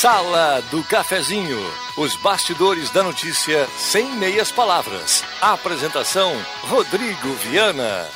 [0.00, 1.58] Sala do Cafezinho.
[1.96, 5.24] Os bastidores da notícia sem meias palavras.
[5.40, 6.32] Apresentação:
[6.68, 8.06] Rodrigo Viana.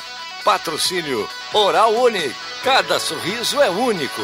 [0.45, 2.33] Patrocínio Oral Unique.
[2.63, 4.21] Cada sorriso é único.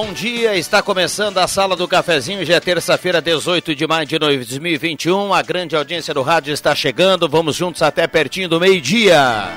[0.00, 0.54] Bom dia.
[0.54, 2.44] Está começando a Sala do Cafezinho.
[2.44, 5.34] Já é terça-feira, 18 de maio de 2021.
[5.34, 7.28] A grande audiência do rádio está chegando.
[7.28, 9.48] Vamos juntos até pertinho do meio-dia.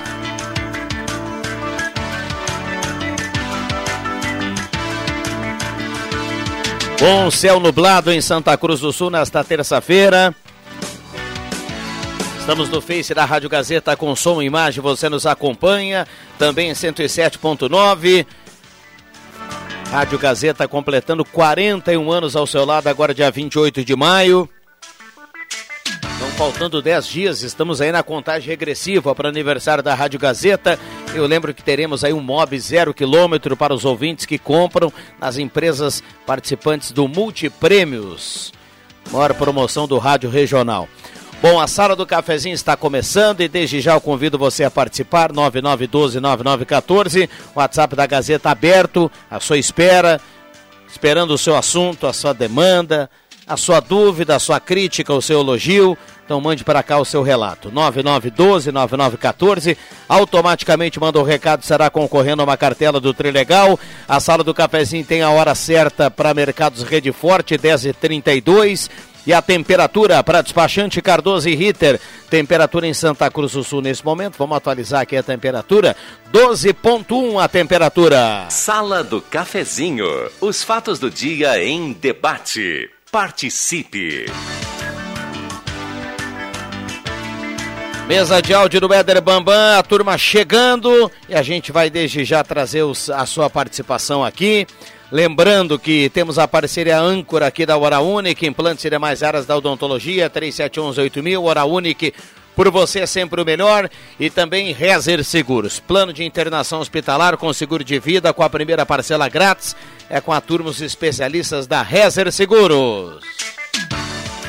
[6.98, 10.34] Bom céu nublado em Santa Cruz do Sul nesta terça-feira.
[12.40, 14.82] Estamos no Face da Rádio Gazeta com som e imagem.
[14.82, 16.04] Você nos acompanha
[16.36, 18.26] também em 107.9.
[19.92, 24.48] Rádio Gazeta completando 41 anos ao seu lado, agora dia 28 de maio.
[26.14, 30.78] Estão faltando 10 dias, estamos aí na contagem regressiva para o aniversário da Rádio Gazeta.
[31.14, 35.36] Eu lembro que teremos aí um mob zero quilômetro para os ouvintes que compram nas
[35.36, 38.50] empresas participantes do Multiprêmios,
[39.10, 40.88] maior promoção do Rádio Regional.
[41.42, 45.32] Bom, a sala do cafezinho está começando e desde já eu convido você a participar,
[45.32, 50.20] 9912-9914, WhatsApp da Gazeta aberto, à sua espera,
[50.88, 53.10] esperando o seu assunto, a sua demanda,
[53.44, 55.98] a sua dúvida, a sua crítica, o seu elogio.
[56.24, 57.72] Então mande para cá o seu relato.
[57.72, 59.76] 9912-9914.
[60.08, 63.76] Automaticamente manda o recado, será concorrendo a uma cartela do Trilegal.
[64.08, 68.88] A sala do cafezinho tem a hora certa para Mercados Rede Forte, 10h32.
[69.26, 72.00] E a temperatura para despachante Cardoso e Ritter.
[72.28, 74.36] Temperatura em Santa Cruz do Sul nesse momento.
[74.36, 75.96] Vamos atualizar aqui a temperatura.
[76.32, 78.46] 12.1 a temperatura.
[78.50, 80.06] Sala do Cafezinho.
[80.40, 82.90] Os fatos do dia em debate.
[83.10, 84.26] Participe.
[88.08, 92.42] Mesa de áudio do Éder Bambam, a turma chegando e a gente vai desde já
[92.42, 94.66] trazer os, a sua participação aqui.
[95.12, 99.54] Lembrando que temos a parceria âncora aqui da Hora Única, implantes e demais áreas da
[99.54, 102.10] odontologia, 3711-8000, Hora Única,
[102.56, 103.90] por você é sempre o melhor.
[104.18, 108.86] E também Rezer Seguros, plano de internação hospitalar com seguro de vida, com a primeira
[108.86, 109.76] parcela grátis,
[110.08, 113.22] é com a turma os especialistas da Rezer Seguros.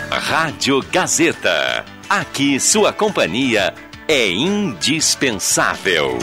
[0.09, 3.74] Rádio Gazeta, aqui sua companhia
[4.07, 6.18] é indispensável.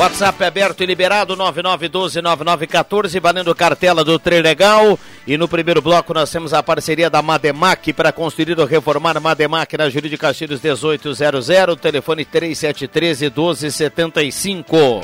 [0.00, 4.98] WhatsApp aberto e liberado 99129914, valendo cartela do Trilegal.
[5.26, 9.76] E no primeiro bloco nós temos a parceria da Mademac para construir ou reformar Mademac
[9.76, 11.46] na Júlio de Castilhos 1800,
[11.78, 15.02] telefone 3713 1275.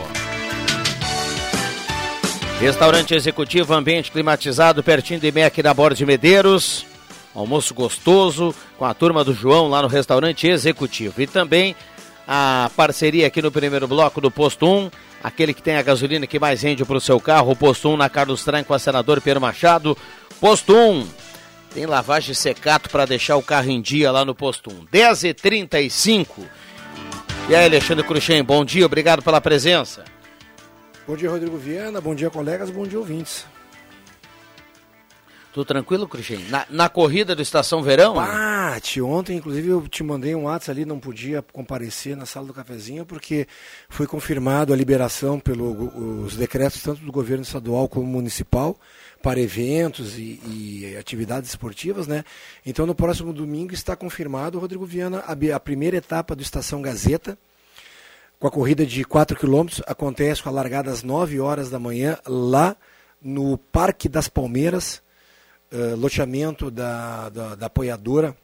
[2.58, 6.86] Restaurante executivo, ambiente climatizado, pertinho de MEC na Borda de Medeiros.
[7.34, 11.20] Almoço gostoso com a turma do João lá no restaurante executivo.
[11.20, 11.76] E também
[12.26, 14.90] a parceria aqui no primeiro bloco do Posto 1,
[15.22, 17.96] aquele que tem a gasolina que mais rende para o seu carro, o Posto 1
[17.96, 19.96] na Carlos Tranco, a senador Pedro Machado.
[20.40, 21.06] Posto 1,
[21.72, 24.86] tem lavagem secato para deixar o carro em dia lá no Posto 1.
[24.92, 26.26] 10h35.
[27.48, 30.04] E aí, Alexandre Cruxem, bom dia, obrigado pela presença.
[31.06, 33.46] Bom dia, Rodrigo Viana, bom dia, colegas, bom dia, ouvintes.
[35.56, 36.50] Tudo tranquilo, Cruxem?
[36.50, 38.16] Na, na, corrida do Estação Verão?
[38.16, 42.52] Pate, ontem, inclusive, eu te mandei um WhatsApp ali, não podia comparecer na sala do
[42.52, 43.48] cafezinho, porque
[43.88, 48.76] foi confirmado a liberação pelos decretos tanto do governo estadual como municipal
[49.22, 52.22] para eventos e, e, atividades esportivas, né?
[52.66, 57.38] Então, no próximo domingo está confirmado, Rodrigo Viana, a, a primeira etapa do Estação Gazeta,
[58.38, 62.18] com a corrida de 4 quilômetros, acontece com a largada às 9 horas da manhã,
[62.26, 62.76] lá
[63.22, 65.00] no Parque das Palmeiras,
[65.72, 68.36] uh, loteamento da, da, da apoiadora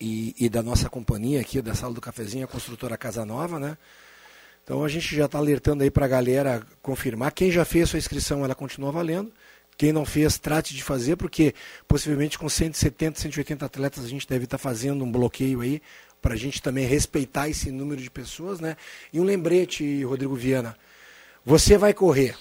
[0.00, 3.78] e, e, da nossa companhia aqui, da Sala do Cafezinho, a construtora Casa Nova, né?
[4.62, 7.32] Então a gente já está alertando aí para a galera confirmar.
[7.32, 9.30] Quem já fez sua inscrição, ela continua valendo.
[9.76, 11.54] Quem não fez, trate de fazer, porque
[11.86, 15.82] possivelmente com 170, 180 atletas a gente deve estar tá fazendo um bloqueio aí
[16.22, 18.76] para a gente também respeitar esse número de pessoas, né?
[19.12, 20.76] E um lembrete, Rodrigo Viana,
[21.44, 22.34] você vai correr.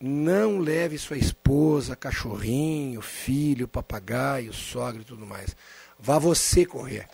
[0.00, 5.56] Não leve sua esposa, cachorrinho, filho, papagaio, sogra e tudo mais.
[5.98, 7.08] Vá você correr.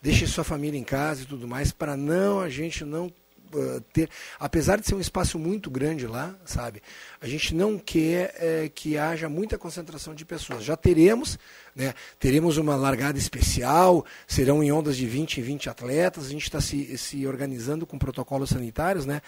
[0.00, 3.12] Deixe sua família em casa e tudo mais para não a gente não
[3.54, 4.08] uh, ter,
[4.38, 6.82] apesar de ser um espaço muito grande lá, sabe?
[7.20, 10.64] A gente não quer é, que haja muita concentração de pessoas.
[10.64, 11.38] Já teremos,
[11.74, 11.94] né?
[12.18, 16.60] Teremos uma largada especial, serão em ondas de 20 em 20 atletas, a gente está
[16.60, 19.20] se, se organizando com protocolos sanitários, né?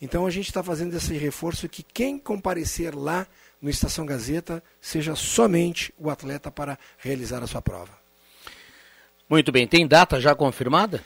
[0.00, 3.26] Então a gente está fazendo esse reforço que quem comparecer lá
[3.60, 7.98] no Estação Gazeta seja somente o atleta para realizar a sua prova.
[9.28, 11.04] Muito bem, tem data já confirmada?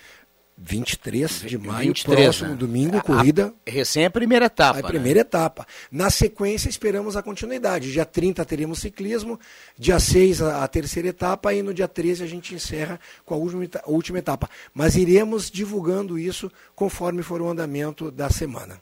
[0.65, 2.55] 23 de maio, 23, próximo né?
[2.55, 3.53] domingo, corrida.
[3.67, 4.79] A, recém a primeira etapa.
[4.79, 4.89] A né?
[4.89, 5.67] primeira etapa.
[5.91, 7.91] Na sequência, esperamos a continuidade.
[7.91, 9.39] Dia 30 teremos ciclismo,
[9.77, 13.37] dia 6 a, a terceira etapa e no dia 13 a gente encerra com a
[13.37, 14.49] última, a última etapa.
[14.73, 18.81] Mas iremos divulgando isso conforme for o andamento da semana.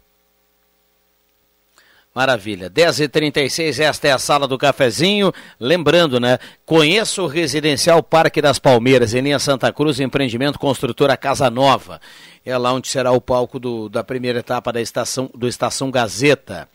[2.12, 2.68] Maravilha.
[2.68, 5.32] 10h36, esta é a sala do cafezinho.
[5.60, 6.38] Lembrando, né?
[6.66, 12.00] Conheça o Residencial Parque das Palmeiras, em linha Santa Cruz, empreendimento construtora Casa Nova.
[12.44, 16.68] É lá onde será o palco do, da primeira etapa da estação, do Estação Gazeta.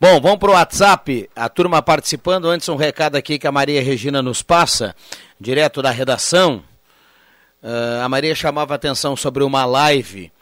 [0.00, 1.30] Bom, vamos para o WhatsApp.
[1.36, 2.46] A turma participando.
[2.46, 4.96] Antes, um recado aqui que a Maria Regina nos passa,
[5.40, 6.64] direto da redação.
[7.62, 10.32] Uh, a Maria chamava atenção sobre uma live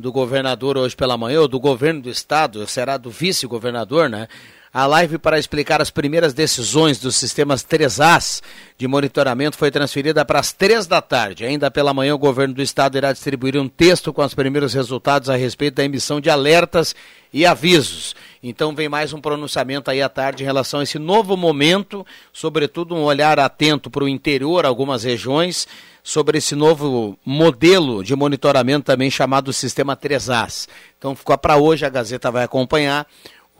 [0.00, 4.26] do governador hoje pela manhã, ou do governo do estado, será do vice-governador, né?
[4.72, 8.40] A live para explicar as primeiras decisões dos sistemas 3As
[8.78, 11.44] de monitoramento foi transferida para as três da tarde.
[11.44, 15.28] Ainda pela manhã, o governo do estado irá distribuir um texto com os primeiros resultados
[15.28, 16.94] a respeito da emissão de alertas
[17.32, 18.14] e avisos.
[18.40, 22.94] Então vem mais um pronunciamento aí à tarde em relação a esse novo momento, sobretudo
[22.94, 25.66] um olhar atento para o interior, algumas regiões,
[26.02, 30.68] sobre esse novo modelo de monitoramento também chamado Sistema 3As.
[30.98, 33.06] Então ficou para hoje, a Gazeta vai acompanhar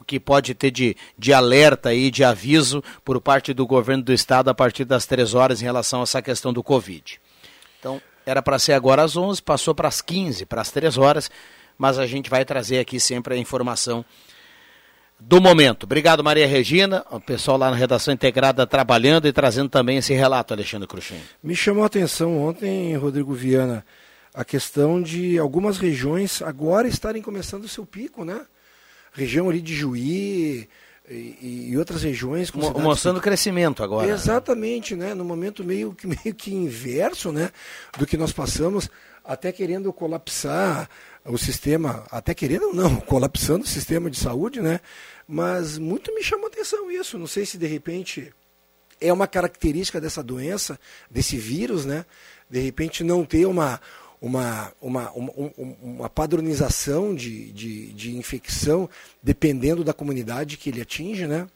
[0.01, 4.13] o que pode ter de, de alerta e de aviso por parte do governo do
[4.13, 7.21] estado a partir das três horas em relação a essa questão do Covid.
[7.79, 11.31] Então, era para ser agora às 11, passou para as 15, para as três horas,
[11.77, 14.05] mas a gente vai trazer aqui sempre a informação
[15.21, 15.85] do momento.
[15.85, 20.55] Obrigado, Maria Regina, o pessoal lá na redação integrada trabalhando e trazendo também esse relato,
[20.55, 21.21] Alexandre Cruxem.
[21.43, 23.85] Me chamou a atenção ontem, Rodrigo Viana,
[24.35, 28.41] a questão de algumas regiões agora estarem começando o seu pico, né?
[29.13, 30.69] Região ali de Juí
[31.09, 32.51] e, e outras regiões.
[32.53, 33.25] Mo mostrando que...
[33.25, 34.07] crescimento agora.
[34.07, 34.13] Né?
[34.13, 35.15] Exatamente, né?
[35.15, 37.51] No momento meio, meio que inverso, né?
[37.99, 38.89] Do que nós passamos,
[39.25, 40.89] até querendo colapsar
[41.25, 44.81] o sistema, até querendo não, colapsando o sistema de saúde, né?
[45.27, 47.19] Mas muito me chamou atenção isso.
[47.19, 48.33] Não sei se de repente
[49.01, 50.79] é uma característica dessa doença,
[51.11, 52.05] desse vírus, né?
[52.49, 53.81] De repente não ter uma,
[54.21, 55.33] uma, uma, uma,
[55.81, 58.89] uma padronização de, de, de infecção
[59.23, 61.47] dependendo da comunidade que ele atinge, né?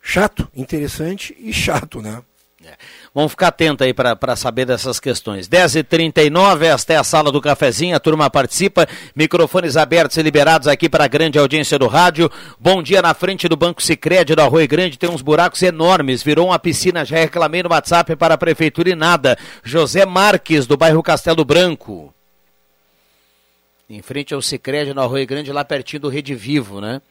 [0.00, 2.22] Chato, interessante e chato, né?
[2.66, 2.76] É.
[3.14, 5.46] Vamos ficar atento aí para saber dessas questões.
[5.48, 10.88] 10h39, esta é a sala do cafezinho, a turma participa, microfones abertos e liberados aqui
[10.88, 12.30] para a grande audiência do rádio.
[12.58, 16.46] Bom dia na frente do Banco Sicredi do Arroio Grande, tem uns buracos enormes, virou
[16.46, 19.36] uma piscina, já reclamei no WhatsApp para a prefeitura e nada.
[19.62, 22.14] José Marques, do bairro Castelo Branco.
[23.90, 27.02] Em frente ao Sicredi no Arroio Grande, lá pertinho do Rede Vivo, né?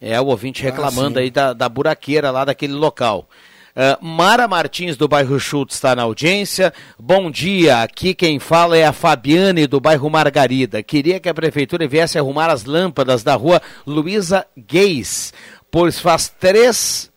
[0.00, 3.28] É o ouvinte ah, reclamando ah, aí da, da buraqueira lá daquele local.
[3.74, 6.72] Uh, Mara Martins, do bairro Schultz, está na audiência.
[6.96, 10.80] Bom dia, aqui quem fala é a Fabiane, do bairro Margarida.
[10.80, 15.34] Queria que a prefeitura viesse arrumar as lâmpadas da rua Luísa Gueis,
[15.72, 17.10] pois faz três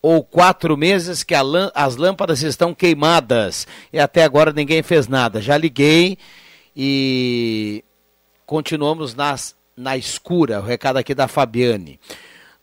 [0.00, 5.40] ou quatro meses que as lâmpadas estão queimadas e até agora ninguém fez nada.
[5.40, 6.16] Já liguei
[6.76, 7.82] e
[8.46, 10.60] continuamos nas, na escura.
[10.60, 11.98] O recado aqui da Fabiane.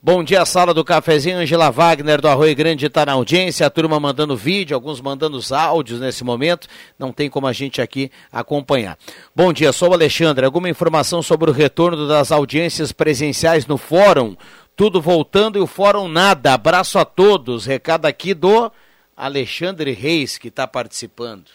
[0.04, 1.38] Bom dia, sala do cafezinho.
[1.38, 3.68] Angela Wagner do Arroio Grande está na audiência.
[3.68, 6.68] A turma mandando vídeo, alguns mandando os áudios nesse momento.
[6.98, 8.98] Não tem como a gente aqui acompanhar.
[9.36, 10.44] Bom dia, sou o Alexandre.
[10.44, 14.36] Alguma informação sobre o retorno das audiências presenciais no fórum?
[14.76, 16.56] Tudo voltando e o fórum nada.
[16.56, 17.68] Abraço a todos.
[17.68, 18.72] Recado aqui do
[19.16, 21.46] Alexandre Reis, que está participando.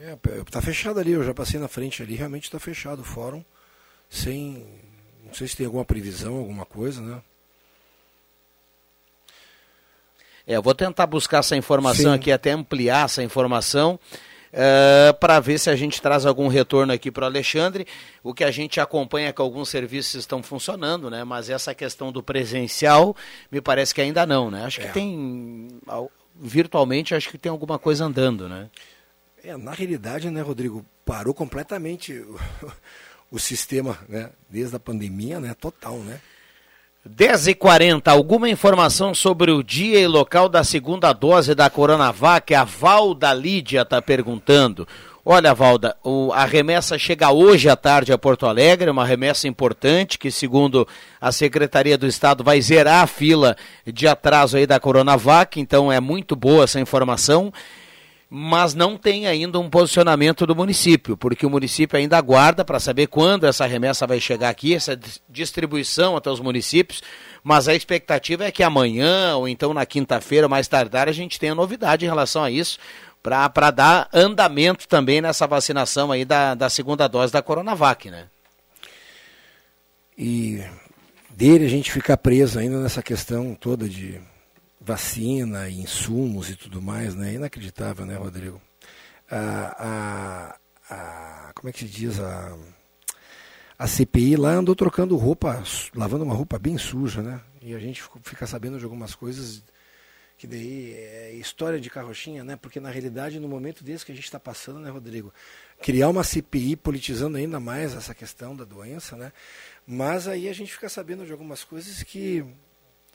[0.00, 0.16] É,
[0.50, 1.12] tá fechado ali.
[1.12, 2.14] Eu já passei na frente ali.
[2.14, 3.44] Realmente está fechado o fórum.
[4.08, 4.66] Sem.
[5.22, 7.20] Não sei se tem alguma previsão, alguma coisa, né?
[10.48, 12.16] É, eu vou tentar buscar essa informação Sim.
[12.16, 14.00] aqui, até ampliar essa informação.
[14.50, 17.86] uh, para ver se a gente traz algum retorno aqui para o Alexandre.
[18.22, 21.22] O que a gente acompanha é que alguns serviços estão funcionando, né?
[21.22, 23.14] Mas essa questão do presencial,
[23.52, 24.64] me parece que ainda não, né?
[24.64, 24.86] Acho é.
[24.86, 25.68] que tem
[26.34, 28.70] virtualmente, acho que tem alguma coisa andando, né?
[29.44, 32.40] É, na realidade, né, Rodrigo, parou completamente o,
[33.32, 34.30] o sistema, né?
[34.48, 35.52] Desde a pandemia, né?
[35.52, 36.18] Total, né?
[37.06, 42.54] 10h40, alguma informação sobre o dia e local da segunda dose da Coronavac?
[42.54, 44.86] A Valda Lídia está perguntando.
[45.24, 50.18] Olha, Valda, o, a remessa chega hoje à tarde a Porto Alegre, uma remessa importante
[50.18, 50.88] que, segundo
[51.20, 56.00] a Secretaria do Estado, vai zerar a fila de atraso aí da Coronavac, então é
[56.00, 57.52] muito boa essa informação
[58.30, 63.06] mas não tem ainda um posicionamento do município, porque o município ainda aguarda para saber
[63.06, 67.02] quando essa remessa vai chegar aqui, essa distribuição até os municípios,
[67.42, 71.54] mas a expectativa é que amanhã ou então na quinta-feira, mais tardar, a gente tenha
[71.54, 72.78] novidade em relação a isso,
[73.22, 78.26] para dar andamento também nessa vacinação aí da, da segunda dose da Coronavac, né?
[80.16, 80.62] E
[81.30, 84.20] dele a gente ficar preso ainda nessa questão toda de
[84.80, 87.34] vacina, insumos e tudo mais, né?
[87.34, 88.60] Inacreditável, né, Rodrigo?
[89.30, 90.56] A,
[90.90, 92.20] a, a, como é que se diz?
[92.20, 92.56] A,
[93.78, 95.62] a CPI lá andou trocando roupa,
[95.94, 97.40] lavando uma roupa bem suja, né?
[97.60, 99.62] E a gente fica sabendo de algumas coisas
[100.38, 102.54] que daí é história de carrochinha, né?
[102.56, 105.34] Porque na realidade, no momento desse que a gente está passando, né, Rodrigo?
[105.82, 109.32] Criar uma CPI politizando ainda mais essa questão da doença, né?
[109.84, 112.44] Mas aí a gente fica sabendo de algumas coisas que,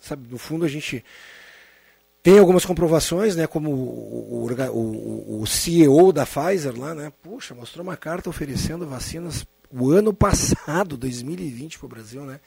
[0.02, 1.04] sabe, no fundo a gente
[2.24, 7.84] tem algumas comprovações, né, como o, o, o, CEO da Pfizer lá, né, puxa, mostrou
[7.84, 12.40] uma carta oferecendo vacinas o ano passado, 2020, para o Brasil, né?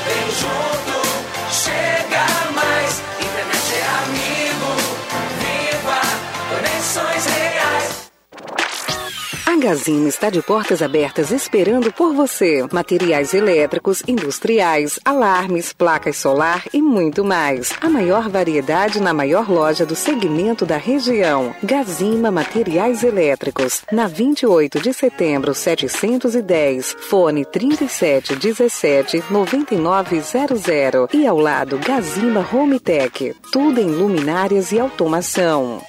[9.63, 12.67] Gazima está de portas abertas esperando por você.
[12.69, 17.71] Materiais elétricos, industriais, alarmes, placas solar e muito mais.
[17.79, 21.55] A maior variedade na maior loja do segmento da região.
[21.63, 23.83] Gazima Materiais Elétricos.
[23.89, 26.97] Na 28 de setembro, 710.
[26.99, 31.07] Fone 3717 9900.
[31.13, 33.33] E ao lado, Gazima Home Tech.
[33.49, 35.81] Tudo em luminárias e automação.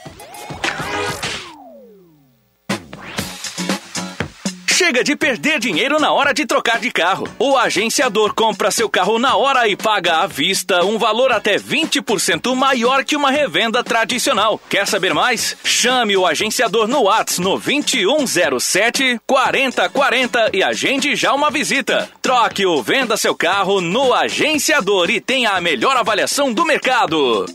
[4.75, 7.29] Chega de perder dinheiro na hora de trocar de carro.
[7.39, 12.53] O agenciador compra seu carro na hora e paga à vista um valor até 20%
[12.57, 14.61] maior que uma revenda tradicional.
[14.69, 15.57] Quer saber mais?
[15.63, 22.11] Chame o agenciador no Whats no 2107 4040 e agende já uma visita.
[22.21, 27.47] Troque ou venda seu carro no agenciador e tenha a melhor avaliação do mercado.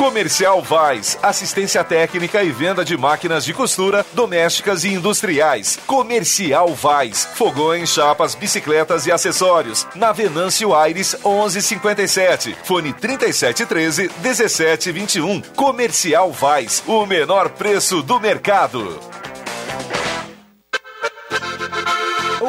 [0.00, 5.78] Comercial Vaz, assistência técnica e venda de máquinas de costura, domésticas e industriais.
[5.86, 9.86] Comercial Vaz, fogões, chapas, bicicletas e acessórios.
[9.94, 15.42] Na Venâncio Aires 1157, fone 3713 1721.
[15.54, 18.98] Comercial Vaz, o menor preço do mercado.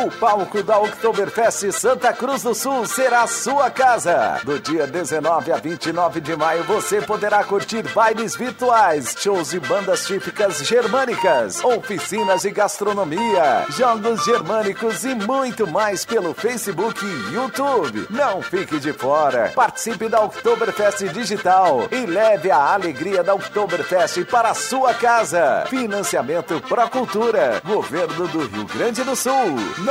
[0.03, 4.41] O palco da Oktoberfest Santa Cruz do Sul será sua casa.
[4.43, 10.07] Do dia 19 a 29 de maio você poderá curtir bailes virtuais, shows de bandas
[10.07, 18.07] típicas germânicas, oficinas de gastronomia, jogos germânicos e muito mais pelo Facebook e YouTube.
[18.09, 19.51] Não fique de fora.
[19.53, 25.65] Participe da Oktoberfest Digital e leve a alegria da Oktoberfest para a sua casa.
[25.67, 29.90] Financiamento Pro Cultura, Governo do Rio Grande do Sul.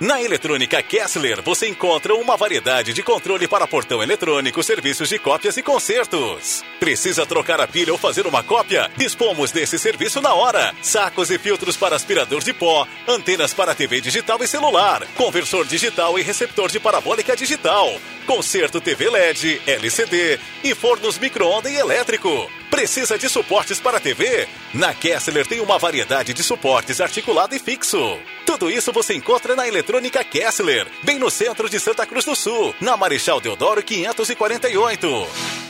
[0.00, 5.58] Na Eletrônica Kessler você encontra uma variedade de controle para portão eletrônico, serviços de cópias
[5.58, 6.64] e consertos.
[6.78, 8.90] Precisa trocar a pilha ou fazer uma cópia?
[8.96, 10.74] Dispomos desse serviço na hora.
[10.80, 16.18] Sacos e filtros para aspirador de pó, antenas para TV digital e celular, conversor digital
[16.18, 17.92] e receptor de parabólica digital,
[18.26, 22.50] conserto TV LED, LCD e fornos micro-ondas e elétrico.
[22.70, 24.48] Precisa de suportes para TV?
[24.72, 28.18] Na Kessler tem uma variedade de suportes articulado e fixo.
[28.46, 32.74] Tudo isso você encontra na Eletrônica Kessler, bem no centro de Santa Cruz do Sul,
[32.80, 35.69] na Marechal Deodoro 548.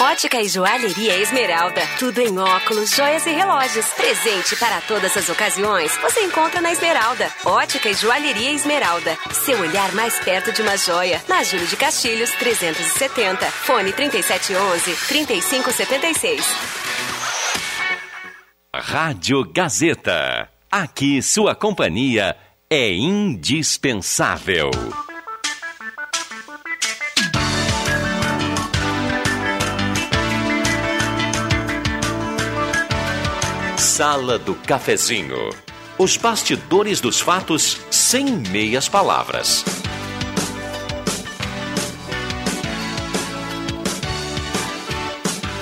[0.00, 1.82] Ótica e Joalheria Esmeralda.
[1.98, 3.84] Tudo em óculos, joias e relógios.
[3.88, 5.94] Presente para todas as ocasiões.
[5.98, 7.30] Você encontra na Esmeralda.
[7.44, 9.14] Ótica e Joalheria Esmeralda.
[9.30, 11.22] Seu olhar mais perto de uma joia.
[11.28, 13.44] Na Júlio de Castilhos, 370.
[13.50, 16.40] Fone 3711-3576.
[18.74, 20.48] Rádio Gazeta.
[20.70, 22.34] Aqui sua companhia
[22.70, 24.70] é indispensável.
[34.00, 35.50] Sala do Cafezinho.
[35.98, 39.62] Os bastidores dos fatos sem meias palavras.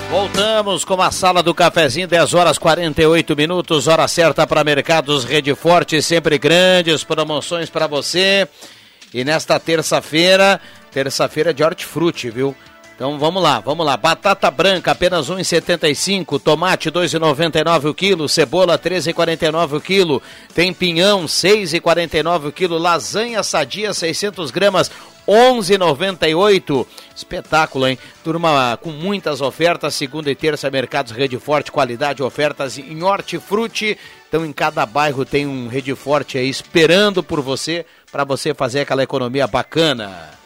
[0.09, 5.53] Voltamos com a sala do cafezinho, 10 horas 48 minutos, hora certa para Mercados Rede
[5.53, 8.47] Forte, sempre grandes promoções para você.
[9.13, 10.61] E nesta terça-feira,
[10.93, 12.55] terça-feira de hortifruti, viu?
[12.99, 13.95] Então vamos lá, vamos lá.
[13.95, 20.21] Batata branca apenas 1,75, tomate 2,99 o quilo, cebola 13,49 o quilo,
[20.53, 24.91] tem pinhão 6,49 o quilo, lasanha sadia 600 gramas
[25.25, 26.85] 11,98.
[27.15, 27.97] Espetáculo, hein?
[28.21, 33.97] Turma com muitas ofertas, segunda e terça, Mercados Rede Forte, qualidade, ofertas em hortifruti.
[34.27, 38.81] Então, em cada bairro tem um Rede Forte aí esperando por você, para você fazer
[38.81, 40.37] aquela economia bacana.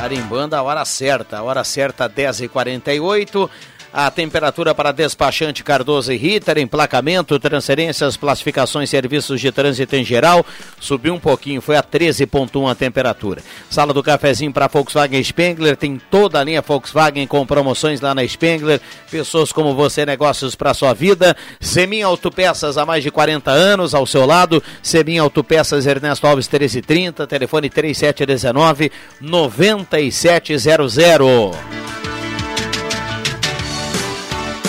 [0.00, 3.50] Carimbando a hora certa, a hora certa 10h48.
[3.92, 10.46] A temperatura para despachante Cardoso e Ritter, emplacamento, transferências, classificações, serviços de trânsito em geral,
[10.78, 13.42] subiu um pouquinho, foi a 13.1 a temperatura.
[13.68, 18.24] Sala do cafezinho para Volkswagen Spengler, tem toda a linha Volkswagen com promoções lá na
[18.26, 18.80] Spengler.
[19.10, 21.36] Pessoas como você, negócios para sua vida.
[21.60, 24.62] Semin Autopeças há mais de 40 anos ao seu lado.
[24.80, 31.56] Semin Autopeças Ernesto Alves 1330, telefone 3719 9700.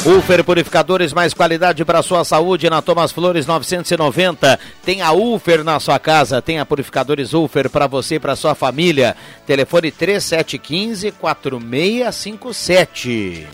[0.03, 4.59] Ufer Purificadores, mais qualidade para sua saúde na Thomas Flores 990.
[4.83, 8.55] Tem a Ufer na sua casa, tem a Purificadores Ufer para você e para sua
[8.55, 9.15] família.
[9.45, 13.47] Telefone 3715 4657.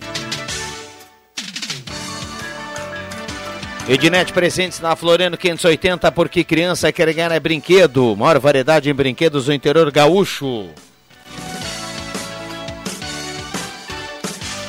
[3.89, 8.15] Ednet presentes na Floriano 580, porque criança quer ganhar é brinquedo.
[8.15, 10.69] Maior variedade em brinquedos do interior gaúcho.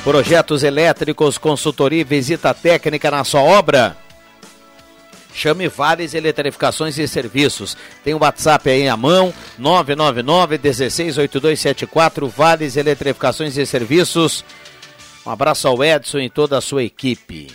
[0.03, 3.97] Projetos elétricos, consultoria e visita técnica na sua obra?
[5.33, 7.77] Chame Vales Eletrificações e Serviços.
[8.03, 14.43] Tem o WhatsApp aí à mão, 999 168274 Vales Eletrificações e Serviços.
[15.25, 17.47] Um abraço ao Edson e toda a sua equipe.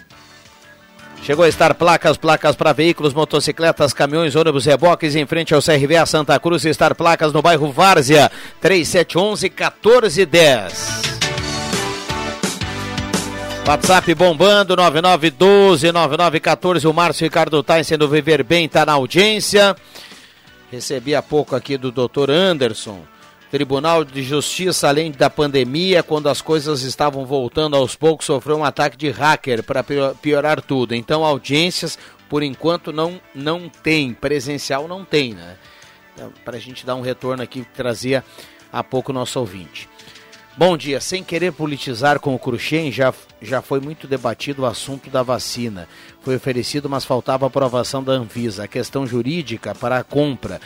[1.23, 6.05] Chegou a estar placas, placas para veículos, motocicletas, caminhões, ônibus, reboques em frente ao CRVA
[6.05, 6.67] Santa Cruz.
[6.67, 8.31] Estar placas no bairro Várzea,
[8.61, 11.24] 3711 1410.
[13.67, 16.87] WhatsApp bombando, 9912 9914.
[16.87, 19.75] O Márcio Ricardo Tyson do Viver Bem está na audiência.
[20.71, 23.01] Recebi há pouco aqui do doutor Anderson.
[23.51, 28.65] Tribunal de Justiça, além da pandemia, quando as coisas estavam voltando aos poucos, sofreu um
[28.65, 29.83] ataque de hacker para
[30.21, 30.95] piorar tudo.
[30.95, 31.99] Então, audiências,
[32.29, 34.13] por enquanto, não, não tem.
[34.13, 35.57] Presencial não tem, né?
[36.13, 38.23] Então, para a gente dar um retorno aqui que trazia
[38.71, 39.89] há pouco o nosso ouvinte.
[40.57, 41.01] Bom dia.
[41.01, 43.13] Sem querer politizar com o Cruxem, já,
[43.43, 45.89] já foi muito debatido o assunto da vacina.
[46.23, 48.63] Foi oferecido, mas faltava aprovação da Anvisa.
[48.63, 50.61] A questão jurídica para a compra.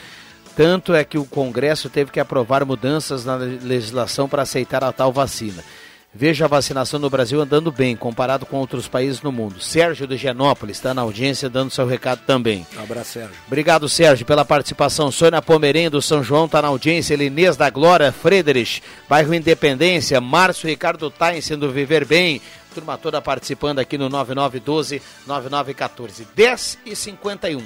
[0.55, 5.11] Tanto é que o Congresso teve que aprovar mudanças na legislação para aceitar a tal
[5.11, 5.63] vacina.
[6.11, 9.61] Veja a vacinação no Brasil andando bem, comparado com outros países no mundo.
[9.61, 12.65] Sérgio de Genópolis está na audiência dando seu recado também.
[12.75, 13.35] Um abraço, Sérgio.
[13.45, 15.11] Obrigado, Sérgio, pela participação.
[15.11, 17.13] Sônia Pomerém do São João está na audiência.
[17.13, 22.41] Elinês da Glória, Frederich, bairro Independência, Márcio Ricardo Tain do Viver Bem.
[22.73, 26.25] Turma toda participando aqui no 9912-9914.
[26.35, 27.61] 10 e 51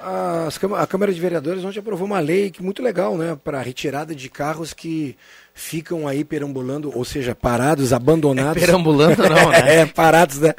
[0.00, 4.28] a Câmara de Vereadores ontem aprovou uma lei que muito legal, né, para retirada de
[4.28, 5.16] carros que
[5.58, 8.62] ficam aí perambulando, ou seja, parados, abandonados.
[8.62, 9.80] É perambulando não, né?
[9.82, 10.54] é, parados, né?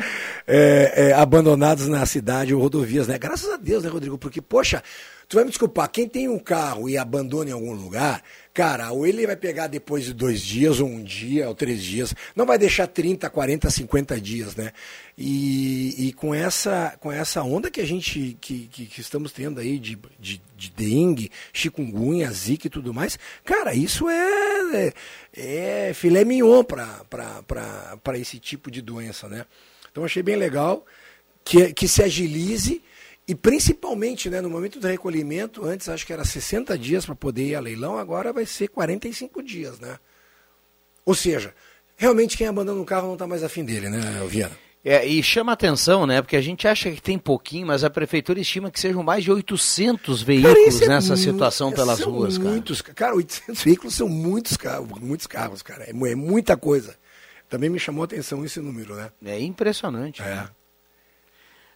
[0.45, 3.17] É, é, abandonados na cidade ou rodovias, né?
[3.17, 4.17] Graças a Deus, né, Rodrigo?
[4.17, 4.83] Porque, poxa,
[5.29, 9.05] tu vai me desculpar, quem tem um carro e abandona em algum lugar, cara, ou
[9.05, 12.57] ele vai pegar depois de dois dias, ou um dia, ou três dias, não vai
[12.57, 14.71] deixar 30, 40, 50 dias, né?
[15.15, 19.59] E, e com, essa, com essa onda que a gente, que, que, que estamos tendo
[19.59, 24.87] aí de, de, de dengue, chikungunya, zika e tudo mais, cara, isso é,
[25.37, 29.45] é, é filé mignon para esse tipo de doença, né?
[29.91, 30.83] Então achei bem legal
[31.43, 32.81] que, que se agilize
[33.29, 37.49] e principalmente, né, no momento do recolhimento, antes acho que era 60 dias para poder
[37.49, 39.99] ir a leilão, agora vai ser 45 dias, né?
[41.05, 41.53] Ou seja,
[41.95, 44.57] realmente quem abandona o carro não está mais afim dele, né, Viana?
[44.83, 46.23] É, e chama atenção, né?
[46.23, 49.31] Porque a gente acha que tem pouquinho, mas a prefeitura estima que sejam mais de
[49.31, 52.49] 800 veículos cara, é nessa situação pelas ruas, cara.
[52.49, 55.83] Muitos, cara, 800 veículos são muitos carros, muitos carros, cara.
[55.83, 56.95] É, é muita coisa.
[57.47, 59.11] Também me chamou a atenção esse número, né?
[59.23, 60.19] É impressionante.
[60.23, 60.25] É.
[60.25, 60.49] Né?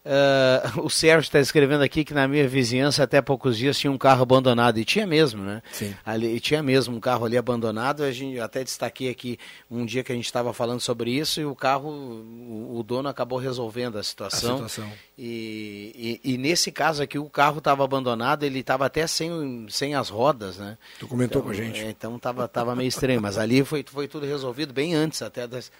[0.05, 3.97] Uh, o Sérgio está escrevendo aqui que na minha vizinhança até poucos dias tinha um
[3.97, 5.63] carro abandonado e tinha mesmo, né?
[5.71, 5.95] Sim.
[6.05, 8.03] Ali, tinha mesmo um carro ali abandonado.
[8.03, 9.39] A gente até destaquei aqui
[9.71, 13.07] um dia que a gente estava falando sobre isso e o carro, o, o dono
[13.07, 14.65] acabou resolvendo a situação.
[14.65, 14.91] A situação.
[15.17, 19.95] E, e, e, nesse caso aqui o carro estava abandonado, ele estava até sem, sem
[19.95, 20.77] as rodas, né?
[20.99, 21.79] Tu comentou então, com a gente.
[21.79, 25.47] É, então estava tava meio estranho, mas ali foi, foi tudo resolvido bem antes até
[25.47, 25.71] das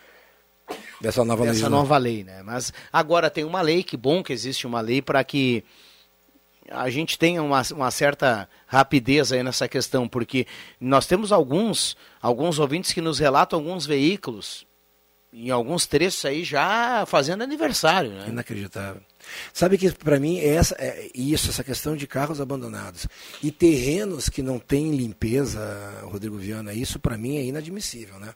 [1.02, 1.69] dessa nova dessa lei.
[1.69, 2.41] nova lei, né?
[2.43, 5.63] Mas agora tem uma lei, que bom que existe uma lei para que
[6.69, 10.47] a gente tenha uma, uma certa rapidez aí nessa questão, porque
[10.80, 14.65] nós temos alguns, alguns ouvintes que nos relatam alguns veículos,
[15.32, 18.30] em alguns trechos aí já fazendo aniversário, né?
[18.30, 19.02] Inacreditável.
[19.52, 23.08] Sabe que para mim é, essa, é isso, essa questão de carros abandonados
[23.41, 28.34] e terrenos que não têm limpeza, Rodrigo Viana, isso para mim é inadmissível, né?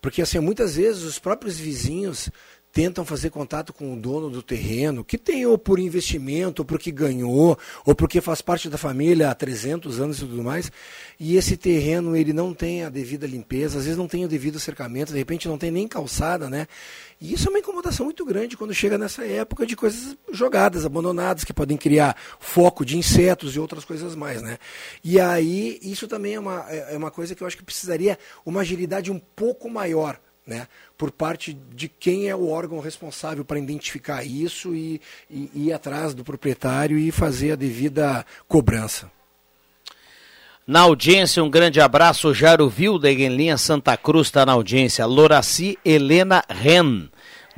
[0.00, 2.30] Porque assim, muitas vezes os próprios vizinhos
[2.72, 6.90] tentam fazer contato com o dono do terreno, que tem ou por investimento, ou porque
[6.92, 10.70] ganhou, ou porque faz parte da família há 300 anos e tudo mais,
[11.18, 14.60] e esse terreno ele não tem a devida limpeza, às vezes não tem o devido
[14.60, 16.66] cercamento, de repente não tem nem calçada, né?
[17.20, 21.44] E isso é uma incomodação muito grande quando chega nessa época de coisas jogadas, abandonadas,
[21.44, 24.58] que podem criar foco de insetos e outras coisas mais, né?
[25.04, 28.18] E aí, isso também é uma, é, é uma coisa que eu acho que precisaria
[28.44, 30.18] uma agilidade um pouco maior,
[30.50, 30.66] né?
[30.98, 35.72] Por parte de quem é o órgão responsável para identificar isso e, e, e ir
[35.72, 39.10] atrás do proprietário e fazer a devida cobrança.
[40.66, 42.34] Na audiência, um grande abraço.
[42.34, 45.06] Jairo Wilder, em linha Santa Cruz, está na audiência.
[45.06, 47.08] Loraci Helena Ren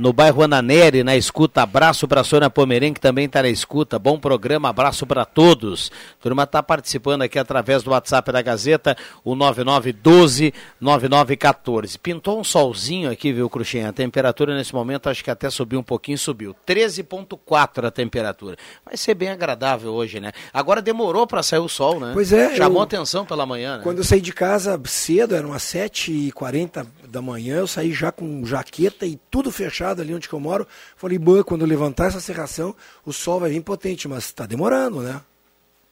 [0.02, 1.62] no bairro Ananeri, na escuta.
[1.62, 4.00] Abraço para a Sônia Pomerém, que também está na escuta.
[4.00, 5.92] Bom programa, abraço para todos.
[6.18, 12.00] A turma está participando aqui através do WhatsApp da Gazeta, o 9912-9914.
[12.02, 13.90] Pintou um solzinho aqui, viu, Cruxinha?
[13.90, 16.56] A temperatura nesse momento acho que até subiu um pouquinho, subiu.
[16.66, 18.56] 13,4 a temperatura.
[18.84, 20.32] Vai ser bem agradável hoje, né?
[20.52, 22.10] Agora demorou para sair o sol, né?
[22.12, 22.56] Pois é.
[22.56, 22.82] Chamou eu...
[22.82, 23.84] atenção pela manhã, né?
[23.84, 28.44] Quando eu saí de casa cedo, eram as 7h40 da manhã, eu saí já com
[28.44, 30.66] jaqueta e tudo fechado ali onde eu moro.
[30.96, 35.20] Falei, boa, quando levantar essa serração, o sol vai vir potente, mas está demorando, né?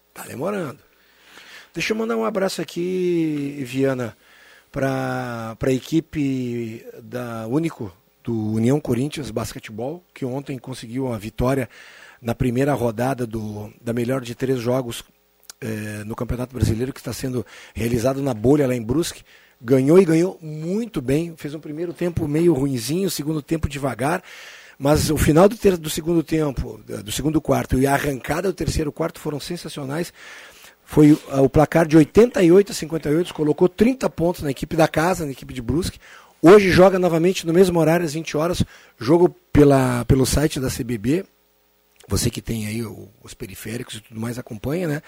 [0.09, 0.79] Está demorando.
[1.73, 4.17] Deixa eu mandar um abraço aqui, Viana,
[4.73, 11.69] para a equipe da Único, do União Corinthians Basquetebol, que ontem conseguiu a vitória
[12.21, 15.05] na primeira rodada do, da melhor de três jogos
[15.61, 19.23] eh, no Campeonato Brasileiro, que está sendo realizado na bolha lá em Brusque.
[19.61, 21.35] Ganhou e ganhou muito bem.
[21.37, 24.23] Fez um primeiro tempo meio ruinzinho, segundo tempo devagar.
[24.79, 28.55] Mas o final do, ter, do segundo tempo, do segundo quarto e a arrancada do
[28.55, 30.11] terceiro quarto foram sensacionais.
[30.83, 35.33] Foi o placar de 88 a 58, colocou 30 pontos na equipe da casa, na
[35.33, 36.01] equipe de Brusque.
[36.43, 38.65] Hoje joga novamente no mesmo horário, às 20 horas,
[38.99, 41.27] jogo pela, pelo site da CBB.
[42.09, 42.83] Você que tem aí
[43.23, 45.03] os periféricos e tudo mais acompanha, né?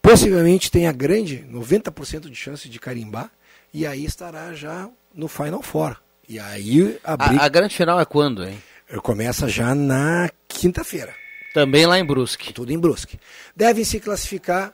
[0.00, 3.32] Possivelmente tem a grande 90% de chance de carimbar
[3.72, 5.96] e aí estará já no Final Four.
[6.28, 7.42] E aí a, briga...
[7.42, 8.60] a, a grande final é quando, hein?
[9.02, 11.14] Começa já na quinta-feira.
[11.52, 12.52] Também lá em Brusque.
[12.52, 13.18] Tudo em Brusque.
[13.54, 14.72] Devem se classificar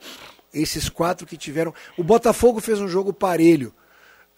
[0.53, 1.73] esses quatro que tiveram.
[1.97, 3.73] O Botafogo fez um jogo parelho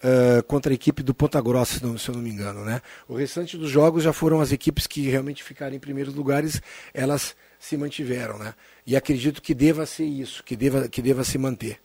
[0.02, 2.64] uh, contra a equipe do Ponta Grossa, se, não, se eu não me engano.
[2.64, 2.80] Né?
[3.08, 6.62] O restante dos jogos já foram as equipes que realmente ficaram em primeiros lugares,
[6.94, 8.38] elas se mantiveram.
[8.38, 8.54] Né?
[8.86, 11.80] E acredito que deva ser isso, que deva, que deva se manter.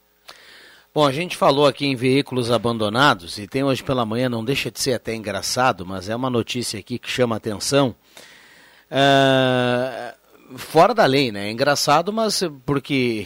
[0.93, 4.69] Bom, a gente falou aqui em veículos abandonados e tem hoje pela manhã, não deixa
[4.69, 7.95] de ser até engraçado, mas é uma notícia aqui que chama atenção.
[8.89, 10.13] É,
[10.57, 11.47] fora da lei, né?
[11.47, 13.25] É engraçado, mas porque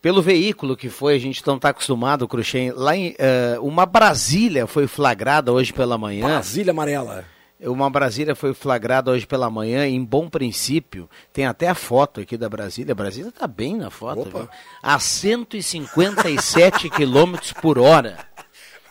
[0.00, 2.72] pelo veículo que foi, a gente não está acostumado, Cruxem.
[2.72, 6.26] Lá em uh, uma Brasília foi flagrada hoje pela manhã.
[6.26, 7.26] Brasília amarela.
[7.60, 11.08] Uma Brasília foi flagrada hoje pela manhã, em bom princípio.
[11.32, 12.92] Tem até a foto aqui da Brasília.
[12.92, 14.24] A Brasília está bem na foto.
[14.28, 14.48] Viu?
[14.82, 18.18] A 157 km por hora.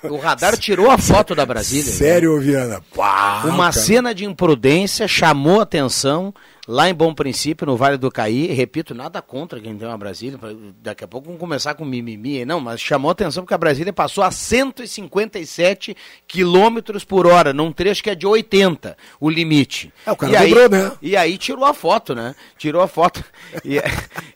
[0.04, 1.92] O radar tirou a foto da Brasília.
[1.92, 2.82] Sério, Viana?
[2.96, 3.72] Uau, Uma cara.
[3.72, 6.34] cena de imprudência chamou atenção
[6.68, 8.48] lá em Bom Princípio, no Vale do Caí.
[8.48, 10.40] Repito, nada contra quem tem uma Brasília.
[10.82, 12.46] Daqui a pouco vamos começar com mimimi.
[12.46, 15.96] Não, mas chamou atenção porque a Brasília passou a 157
[16.28, 19.94] quilômetros por hora, num trecho que é de 80, o limite.
[20.06, 20.92] É, o cara e dobrou, aí, né?
[21.02, 22.36] E aí tirou a foto, né?
[22.58, 23.24] Tirou a foto.
[23.64, 23.78] E,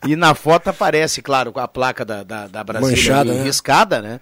[0.06, 3.42] e na foto aparece, claro, com a placa da, da, da Brasília Manchada, né?
[3.42, 4.20] riscada, né?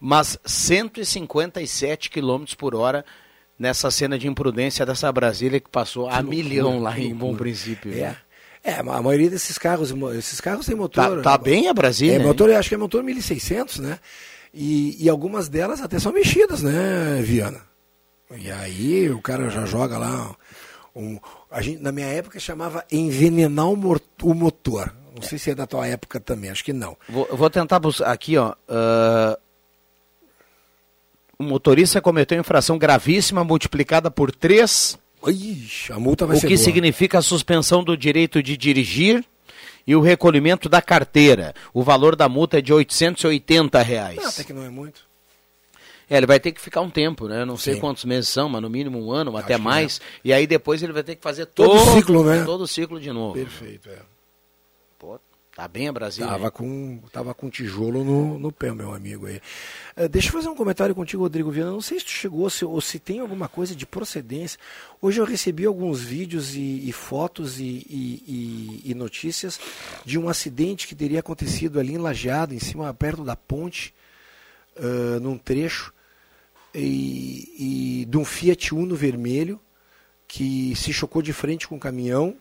[0.00, 3.04] Mas 157 quilômetros por hora
[3.60, 7.92] nessa cena de imprudência dessa Brasília que passou a loucura, milhão lá em Bom Princípio.
[7.92, 7.96] É.
[7.96, 8.16] Né?
[8.64, 11.16] É, a maioria desses carros, esses carros têm motor.
[11.22, 12.16] Tá, tá bem a Brasília.
[12.16, 13.98] É, motor, acho que é motor 1600, né?
[14.52, 17.60] E, e algumas delas até são mexidas, né, Viana?
[18.34, 20.34] E aí o cara já joga lá.
[20.96, 21.18] Um,
[21.50, 23.76] a gente, na minha época chamava envenenar o,
[24.34, 24.92] motor.
[25.14, 26.96] Não sei se é da tua época também, acho que não.
[27.08, 28.52] Vou, vou tentar buscar aqui, ó.
[28.68, 29.38] Uh,
[31.40, 34.98] o motorista cometeu infração gravíssima multiplicada por três.
[35.26, 36.64] Ixi, a multa vai o ser que boa.
[36.64, 39.24] significa a suspensão do direito de dirigir
[39.86, 41.54] e o recolhimento da carteira.
[41.72, 44.16] O valor da multa é de 880 reais.
[44.16, 45.00] Não, até que não é muito.
[46.10, 47.42] É, ele vai ter que ficar um tempo, né?
[47.46, 47.80] Não sei Sim.
[47.80, 49.98] quantos meses são, mas no mínimo um ano, Acho até mais.
[49.98, 50.20] É.
[50.24, 52.44] E aí depois ele vai ter que fazer todo, todo o ciclo, né?
[52.44, 53.32] Todo o ciclo de novo.
[53.32, 53.96] Perfeito, é.
[55.60, 56.30] Tá bem a Brasília.
[56.30, 59.42] Tava com, tava com tijolo no, no pé, meu amigo aí.
[59.94, 61.70] Uh, deixa eu fazer um comentário contigo, Rodrigo Viana.
[61.70, 64.58] Não sei se tu chegou se, ou se tem alguma coisa de procedência.
[65.02, 69.60] Hoje eu recebi alguns vídeos e, e fotos e, e, e, notícias
[70.02, 73.92] de um acidente que teria acontecido ali em Lajeado, em cima, perto da ponte,
[74.78, 75.92] uh, num trecho,
[76.74, 79.60] e, e de um Fiat Uno vermelho
[80.26, 82.34] que se chocou de frente com o caminhão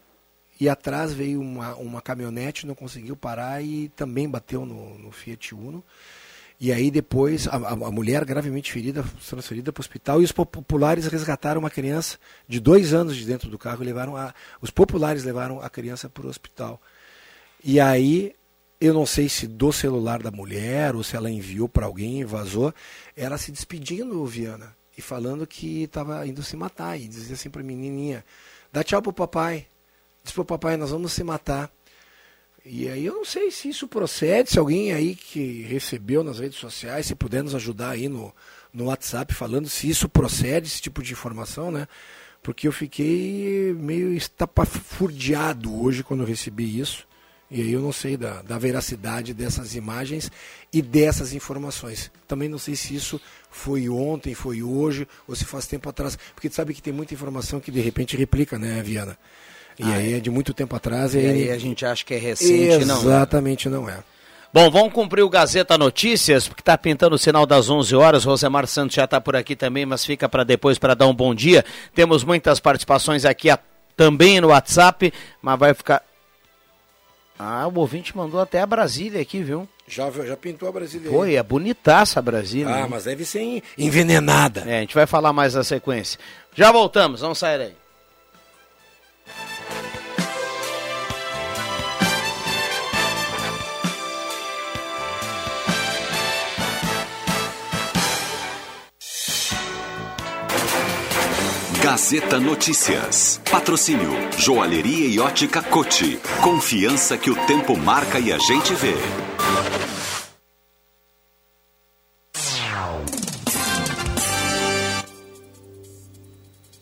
[0.59, 5.55] e atrás veio uma, uma caminhonete, não conseguiu parar e também bateu no, no Fiat
[5.55, 5.83] Uno.
[6.59, 11.07] E aí depois a, a mulher gravemente ferida, transferida para o hospital, e os populares
[11.07, 14.33] resgataram uma criança de dois anos de dentro do carro e levaram a.
[14.61, 16.81] Os populares levaram a criança para o hospital.
[17.63, 18.35] E aí,
[18.81, 22.73] eu não sei se do celular da mulher ou se ela enviou para alguém vazou,
[23.15, 26.99] ela se despedindo, Viana, e falando que estava indo se matar.
[26.99, 28.25] E dizia assim para a menininha:
[28.69, 29.65] dá tchau pro papai
[30.29, 31.71] disse pro papai, nós vamos se matar.
[32.63, 36.59] E aí eu não sei se isso procede, se alguém aí que recebeu nas redes
[36.59, 38.33] sociais, se puder nos ajudar aí no,
[38.71, 41.87] no WhatsApp falando se isso procede, esse tipo de informação, né?
[42.43, 47.07] Porque eu fiquei meio estapafurdiado hoje quando eu recebi isso.
[47.51, 50.31] E aí eu não sei da, da veracidade dessas imagens
[50.71, 52.11] e dessas informações.
[52.27, 56.17] Também não sei se isso foi ontem, foi hoje, ou se faz tempo atrás.
[56.35, 59.17] Porque tu sabe que tem muita informação que de repente replica, né, Viana?
[59.79, 61.15] E ah, aí é de muito tempo atrás.
[61.15, 62.97] E, aí a gente acha que é recente, não.
[62.97, 62.99] É.
[62.99, 63.97] Exatamente, não é.
[64.51, 68.25] Bom, vamos cumprir o Gazeta Notícias, porque está pintando o sinal das 11 horas.
[68.25, 71.33] Rosemar Santos já está por aqui também, mas fica para depois para dar um bom
[71.33, 71.63] dia.
[71.95, 73.57] Temos muitas participações aqui a,
[73.95, 76.03] também no WhatsApp, mas vai ficar
[77.37, 79.69] Ah, o ouvinte mandou até a Brasília aqui, viu?
[79.87, 81.09] Já, já pintou a Brasília.
[81.09, 82.73] Foi, é bonitaça a Brasília.
[82.73, 82.87] Ah, né?
[82.89, 84.65] mas deve ser envenenada.
[84.67, 86.19] É, a gente vai falar mais na sequência.
[86.53, 87.73] Já voltamos, vamos sair aí.
[101.91, 103.41] Gazeta Notícias.
[103.49, 106.19] Patrocínio Joalheria e Ótica Cote.
[106.39, 108.93] Confiança que o tempo marca e a gente vê.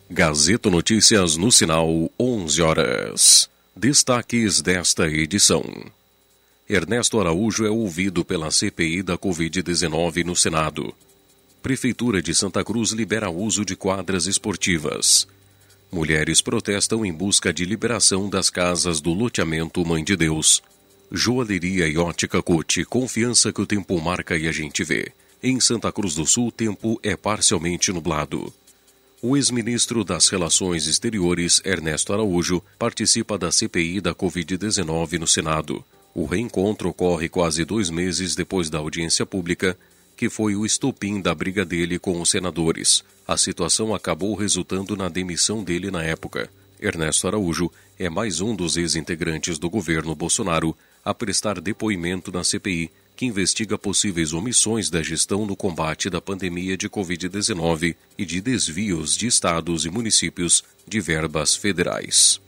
[0.10, 3.50] Gazeta Notícias no sinal 11 horas.
[3.74, 5.64] Destaques desta edição.
[6.70, 10.94] Ernesto Araújo é ouvido pela CPI da Covid-19 no Senado.
[11.68, 15.28] Prefeitura de Santa Cruz libera uso de quadras esportivas.
[15.92, 20.64] Mulheres protestam em busca de liberação das casas do loteamento Mãe de Deus.
[21.12, 25.12] Joalheria e ótica Cote, confiança que o tempo marca e a gente vê.
[25.44, 28.54] Em Santa Cruz do Sul, tempo é parcialmente nublado.
[29.22, 35.84] O ex-ministro das Relações Exteriores, Ernesto Araújo, participa da CPI da Covid-19 no Senado.
[36.16, 39.78] O reencontro ocorre quase dois meses depois da audiência pública,
[40.18, 43.04] que foi o estopim da briga dele com os senadores.
[43.28, 46.50] A situação acabou resultando na demissão dele na época.
[46.82, 50.76] Ernesto Araújo é mais um dos ex-integrantes do governo Bolsonaro
[51.06, 56.76] a prestar depoimento na CPI, que investiga possíveis omissões da gestão no combate da pandemia
[56.76, 62.42] de Covid-19 e de desvios de estados e municípios de verbas federais.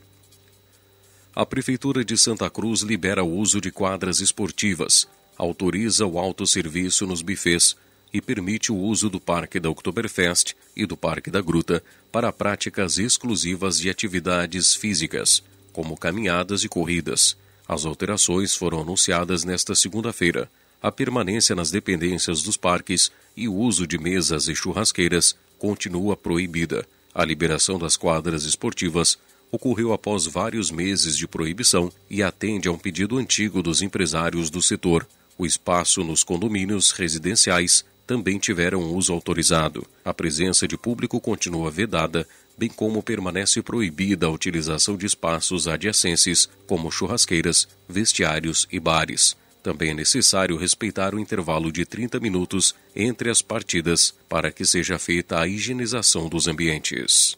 [1.36, 5.08] A Prefeitura de Santa Cruz libera o uso de quadras esportivas,
[5.40, 7.74] autoriza o autosserviço nos bufês
[8.14, 12.98] e permite o uso do Parque da Oktoberfest e do Parque da Gruta para práticas
[12.98, 17.38] exclusivas de atividades físicas, como caminhadas e corridas.
[17.66, 20.52] As alterações foram anunciadas nesta segunda-feira.
[20.82, 26.86] A permanência nas dependências dos parques e o uso de mesas e churrasqueiras continua proibida.
[27.16, 29.18] A liberação das quadras esportivas
[29.52, 34.62] ocorreu após vários meses de proibição e atende a um pedido antigo dos empresários do
[34.62, 35.08] setor.
[35.40, 39.88] O espaço nos condomínios residenciais também tiveram uso autorizado.
[40.04, 46.50] A presença de público continua vedada, bem como permanece proibida a utilização de espaços adjacentes,
[46.68, 49.38] como churrasqueiras, vestiários e bares.
[49.64, 55.00] Também é necessário respeitar o intervalo de 30 minutos entre as partidas para que seja
[55.00, 57.38] feita a higienização dos ambientes.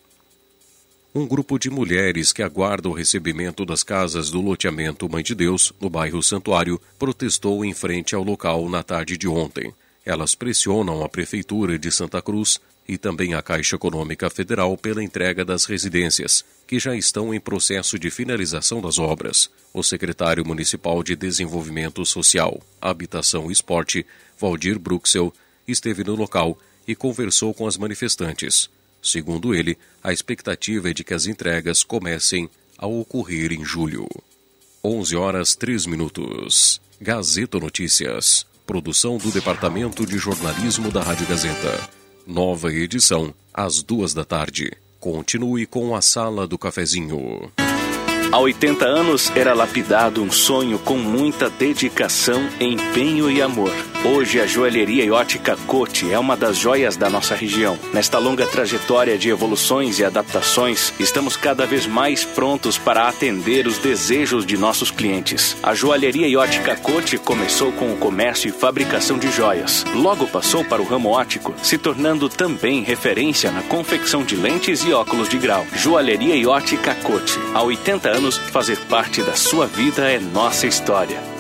[1.13, 5.74] Um grupo de mulheres que aguarda o recebimento das casas do loteamento Mãe de Deus,
[5.78, 9.74] no bairro Santuário, protestou em frente ao local na tarde de ontem.
[10.06, 15.43] Elas pressionam a Prefeitura de Santa Cruz e também a Caixa Econômica Federal pela entrega
[15.43, 19.50] das residências, que já estão em processo de finalização das obras.
[19.74, 24.06] O secretário municipal de Desenvolvimento Social, Habitação e Esporte,
[24.39, 25.34] Valdir Bruxel,
[25.67, 28.69] esteve no local e conversou com as manifestantes.
[29.02, 34.08] Segundo ele, a expectativa é de que as entregas comecem a ocorrer em julho.
[34.84, 36.82] 11 horas 3 minutos.
[37.00, 38.46] Gazeta Notícias.
[38.66, 41.90] Produção do Departamento de Jornalismo da Rádio Gazeta.
[42.26, 44.72] Nova edição, às duas da tarde.
[45.00, 47.52] Continue com a Sala do Cafezinho.
[48.32, 53.74] Há 80 anos era lapidado um sonho com muita dedicação, empenho e amor.
[54.04, 57.78] Hoje a joalheria e ótica Cote é uma das joias da nossa região.
[57.94, 63.78] Nesta longa trajetória de evoluções e adaptações, estamos cada vez mais prontos para atender os
[63.78, 65.56] desejos de nossos clientes.
[65.62, 69.84] A joalheria e ótica Cote começou com o comércio e fabricação de joias.
[69.94, 74.92] Logo passou para o ramo ótico, se tornando também referência na confecção de lentes e
[74.92, 75.66] óculos de grau.
[75.76, 77.38] Joalheria e ótica Cote.
[77.54, 81.31] Há 80 anos anos, fazer parte da sua vida é nossa história.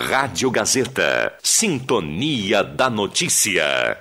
[0.00, 1.34] Rádio Gazeta.
[1.42, 3.98] Sintonia da Notícia.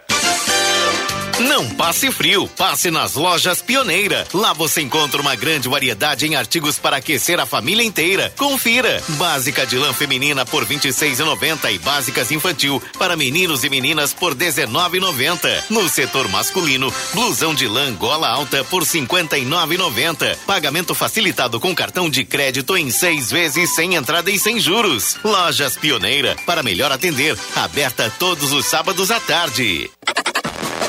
[1.40, 4.28] Não passe frio, passe nas lojas Pioneira.
[4.34, 8.34] Lá você encontra uma grande variedade em artigos para aquecer a família inteira.
[8.36, 9.04] Confira.
[9.10, 14.34] Básica de lã feminina por R$ 26,90 e básicas infantil para meninos e meninas por
[14.34, 15.66] R$ 19,90.
[15.70, 20.38] No setor masculino, blusão de lã gola alta por R$ 59,90.
[20.48, 25.18] Pagamento facilitado com cartão de crédito em seis vezes sem entrada e sem juros.
[25.24, 27.38] Lojas Pioneira para melhor atender.
[27.56, 29.88] Aberta todos os sábados à tarde.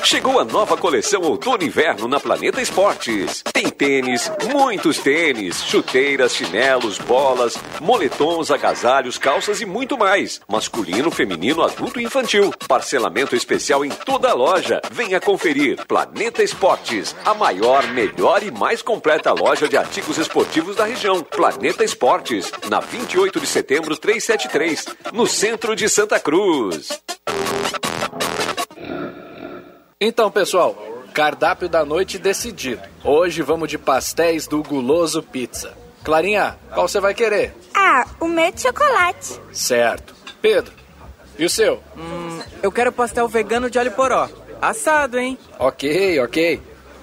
[0.09, 3.43] Chegou a nova coleção Outono Inverno na Planeta Esportes.
[3.53, 10.41] Tem tênis, muitos tênis, chuteiras, chinelos, bolas, moletons, agasalhos, calças e muito mais.
[10.49, 12.55] Masculino, feminino, adulto e infantil.
[12.67, 14.81] Parcelamento especial em toda a loja.
[14.91, 15.85] Venha conferir.
[15.87, 21.23] Planeta Esportes, a maior, melhor e mais completa loja de artigos esportivos da região.
[21.23, 26.99] Planeta Esportes, na 28 de setembro 373, no centro de Santa Cruz.
[30.01, 30.77] Então, pessoal,
[31.13, 32.81] cardápio da noite decidido.
[33.03, 35.77] Hoje vamos de pastéis do Guloso Pizza.
[36.05, 37.53] Clarinha, qual você vai querer?
[37.75, 39.41] Ah, o meu de chocolate.
[39.51, 40.15] Certo.
[40.41, 40.73] Pedro,
[41.37, 41.83] e o seu?
[41.97, 44.29] Hum, eu quero pastel vegano de alho poró.
[44.63, 45.37] Assado, hein?
[45.59, 46.63] Ok, ok.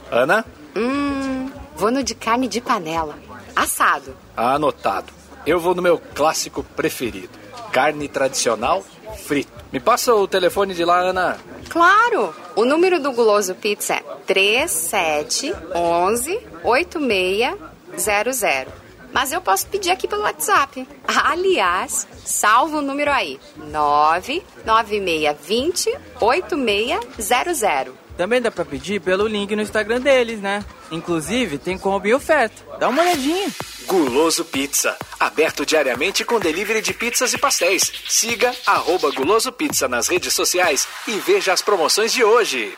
[0.10, 0.46] Ana?
[0.74, 3.20] Hum, vou no de carne de panela.
[3.54, 4.16] Assado.
[4.38, 5.12] Anotado.
[5.46, 7.38] Eu vou no meu clássico preferido.
[7.76, 8.82] Carne tradicional
[9.26, 9.52] frito.
[9.70, 11.38] Me passa o telefone de lá, Ana.
[11.68, 12.34] Claro!
[12.56, 18.74] O número do Guloso Pizza é 3711 8600.
[19.12, 20.88] Mas eu posso pedir aqui pelo WhatsApp.
[21.06, 28.05] Aliás, salva o número aí: 99620 8600.
[28.18, 30.64] Também dá pra pedir pelo link no Instagram deles, né?
[30.92, 32.64] Inclusive, tem combo e oferta.
[32.80, 33.48] Dá uma olhadinha.
[33.86, 34.98] Guloso Pizza.
[35.20, 37.92] Aberto diariamente com delivery de pizzas e pastéis.
[38.08, 42.78] Siga arroba Guloso Pizza nas redes sociais e veja as promoções de hoje.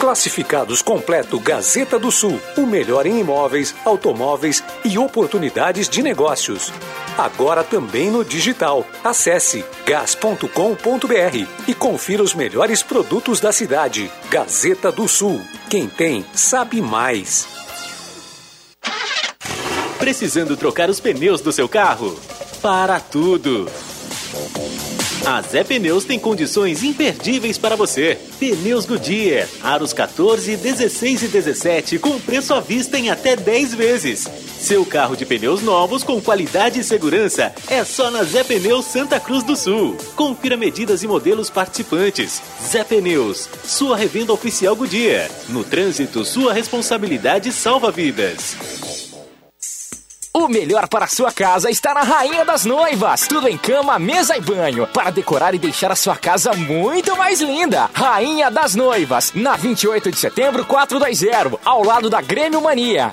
[0.00, 6.72] Classificados completo Gazeta do Sul, o melhor em imóveis, automóveis e oportunidades de negócios.
[7.18, 8.86] Agora também no digital.
[9.02, 14.08] Acesse gas.com.br e confira os melhores produtos da cidade.
[14.30, 15.42] Gazeta do Sul.
[15.68, 17.48] Quem tem, sabe mais.
[19.98, 22.18] Precisando trocar os pneus do seu carro?
[22.62, 23.68] Para tudo!
[25.26, 28.18] A Zé Pneus tem condições imperdíveis para você.
[28.38, 34.26] Pneus Goodyear, aros 14, 16 e 17 com preço à vista em até 10 vezes.
[34.58, 39.20] Seu carro de pneus novos com qualidade e segurança é só na Zé Pneus Santa
[39.20, 39.96] Cruz do Sul.
[40.16, 42.42] Confira medidas e modelos participantes.
[42.62, 45.30] Zé Pneus, sua revenda oficial Goodyear.
[45.48, 48.56] No trânsito, sua responsabilidade salva vidas.
[50.48, 53.28] O melhor para a sua casa está na Rainha das Noivas.
[53.28, 54.86] Tudo em cama, mesa e banho.
[54.86, 57.90] Para decorar e deixar a sua casa muito mais linda.
[57.92, 63.12] Rainha das Noivas, na 28 de setembro, 420, ao lado da Grêmio Mania.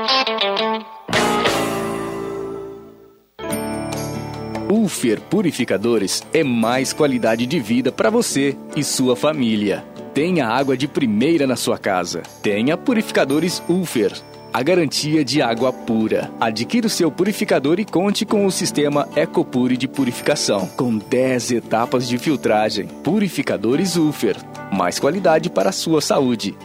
[4.71, 9.83] Ulfer Purificadores é mais qualidade de vida para você e sua família.
[10.13, 12.23] Tenha água de primeira na sua casa.
[12.41, 14.13] Tenha purificadores Ulfer.
[14.53, 16.31] A garantia de água pura.
[16.39, 22.07] Adquira o seu purificador e conte com o sistema EcoPure de purificação, com 10 etapas
[22.07, 22.87] de filtragem.
[23.03, 24.37] Purificadores Ulfer.
[24.71, 26.55] Mais qualidade para a sua saúde.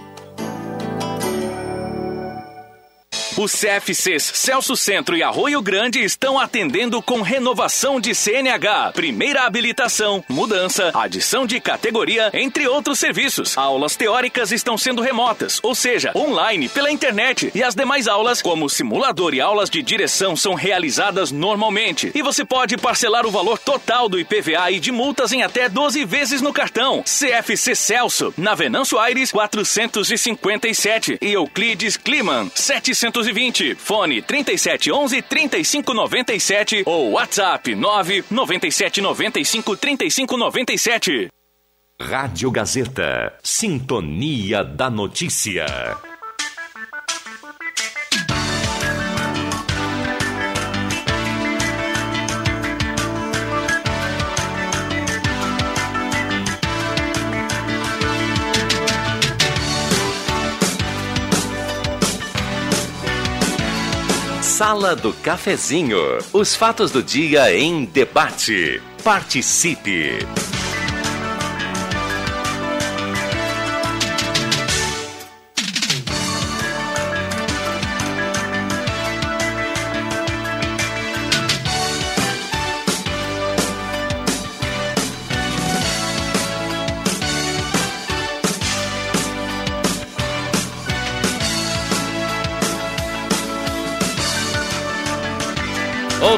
[3.38, 10.24] Os CFCs Celso Centro e Arroio Grande estão atendendo com renovação de CNH, primeira habilitação,
[10.26, 13.58] mudança, adição de categoria, entre outros serviços.
[13.58, 18.70] Aulas teóricas estão sendo remotas, ou seja, online, pela internet, e as demais aulas, como
[18.70, 22.10] simulador e aulas de direção, são realizadas normalmente.
[22.14, 26.06] E você pode parcelar o valor total do IPVA e de multas em até 12
[26.06, 27.02] vezes no cartão.
[27.02, 33.25] CFC Celso, na Venâncio Aires 457 e Euclides Kliman 700
[33.76, 41.28] Fone 3711 3597 ou WhatsApp 997 95 3597.
[42.00, 43.32] Rádio Gazeta.
[43.42, 45.64] Sintonia da Notícia.
[64.56, 65.98] Sala do Cafezinho.
[66.32, 68.80] Os fatos do dia em debate.
[69.04, 70.20] Participe.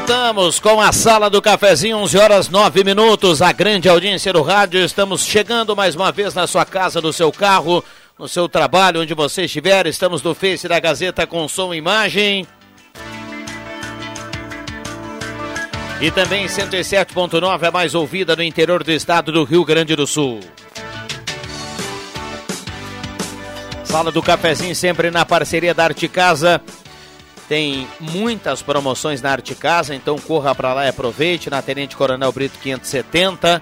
[0.09, 3.43] Voltamos com a sala do cafezinho, 11 horas 9 minutos.
[3.43, 4.83] A grande audiência do rádio.
[4.83, 7.85] Estamos chegando mais uma vez na sua casa, no seu carro,
[8.17, 9.85] no seu trabalho, onde você estiver.
[9.85, 12.47] Estamos no Face da Gazeta com som e imagem.
[16.01, 20.39] E também 107.9, a mais ouvida no interior do estado do Rio Grande do Sul.
[23.83, 26.59] Sala do Cafezinho sempre na parceria da Arte Casa.
[27.49, 32.31] Tem muitas promoções na Arte Casa, então corra para lá e aproveite na Tenente Coronel
[32.31, 33.59] Brito 570.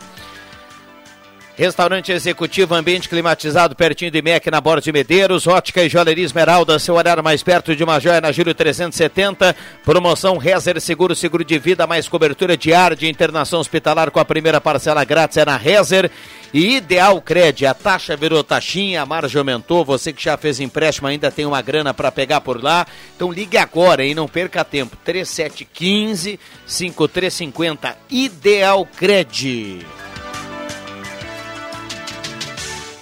[1.56, 6.78] Restaurante executivo, ambiente climatizado pertinho de MEC na Borda de Medeiros, ótica e joalheria Esmeralda,
[6.78, 9.56] seu olhar mais perto de uma joia na Júlio 370.
[9.84, 14.60] Promoção Rezer Seguro, seguro de vida, mais cobertura diária de internação hospitalar com a primeira
[14.60, 16.12] parcela grátis é na Rezer.
[16.54, 21.08] E Ideal Cred, a taxa virou taxinha, a margem aumentou, você que já fez empréstimo
[21.08, 22.86] ainda tem uma grana para pegar por lá.
[23.16, 24.98] Então ligue agora e não perca tempo.
[25.04, 29.86] 3715 5350 Ideal Cred.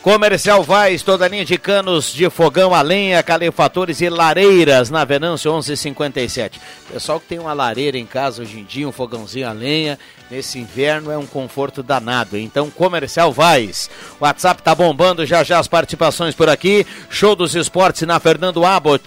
[0.05, 5.51] Comercial Vaz, toda linha de canos de fogão a lenha, calefatores e lareiras na Venâncio
[5.51, 6.61] 1157.
[6.93, 9.97] Pessoal que tem uma lareira em casa hoje em dia, um fogãozinho a lenha,
[10.29, 12.37] nesse inverno é um conforto danado.
[12.37, 13.89] Então, Comercial Vaz.
[14.19, 16.85] WhatsApp tá bombando já já as participações por aqui.
[17.09, 19.03] Show dos esportes na Fernando Abbott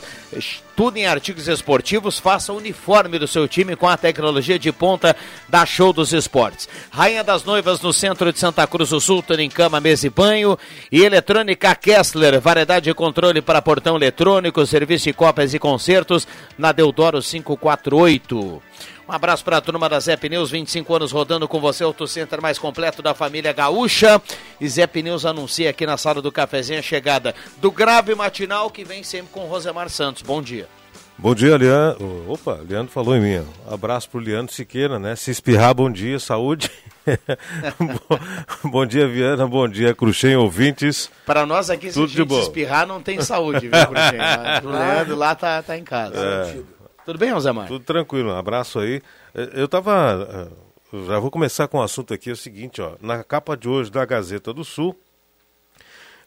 [0.78, 5.16] tudo em artigos esportivos, faça o uniforme do seu time com a tecnologia de ponta
[5.48, 6.68] da Show dos Esportes.
[6.88, 10.56] Rainha das Noivas no centro de Santa Cruz do Sul, em cama, mesa e banho.
[10.92, 16.70] E Eletrônica Kessler, variedade de controle para portão eletrônico, serviço de cópias e concertos na
[16.70, 18.62] Deodoro 548.
[19.08, 22.42] Um abraço para a turma da Zé Pneus, 25 anos rodando com você, o center
[22.42, 24.20] mais completo da família gaúcha.
[24.60, 28.84] E Zé Pneus anuncia aqui na sala do cafezinho a chegada do grave matinal que
[28.84, 30.20] vem sempre com Rosemar Santos.
[30.20, 30.68] Bom dia.
[31.16, 32.26] Bom dia, Leandro.
[32.28, 33.46] Opa, Leandro falou em mim.
[33.66, 35.16] Abraço pro Leandro Siqueira, né?
[35.16, 36.70] Se espirrar, bom dia, saúde.
[37.80, 39.46] bom, bom, dia, Viana.
[39.46, 41.10] Bom dia, Cruxem, ouvintes.
[41.24, 42.38] Para nós aqui, Tudo se de bom.
[42.40, 44.20] espirrar, não tem saúde, viu, Cruxem?
[44.62, 46.14] o Leandro lá tá, tá em casa.
[46.14, 46.77] É.
[47.08, 47.66] Tudo bem, Rosemar?
[47.66, 49.00] Tudo tranquilo, um abraço aí.
[49.54, 50.52] Eu tava.
[51.06, 52.96] Já vou começar com o um assunto aqui, é o seguinte, ó.
[53.00, 54.94] Na capa de hoje da Gazeta do Sul,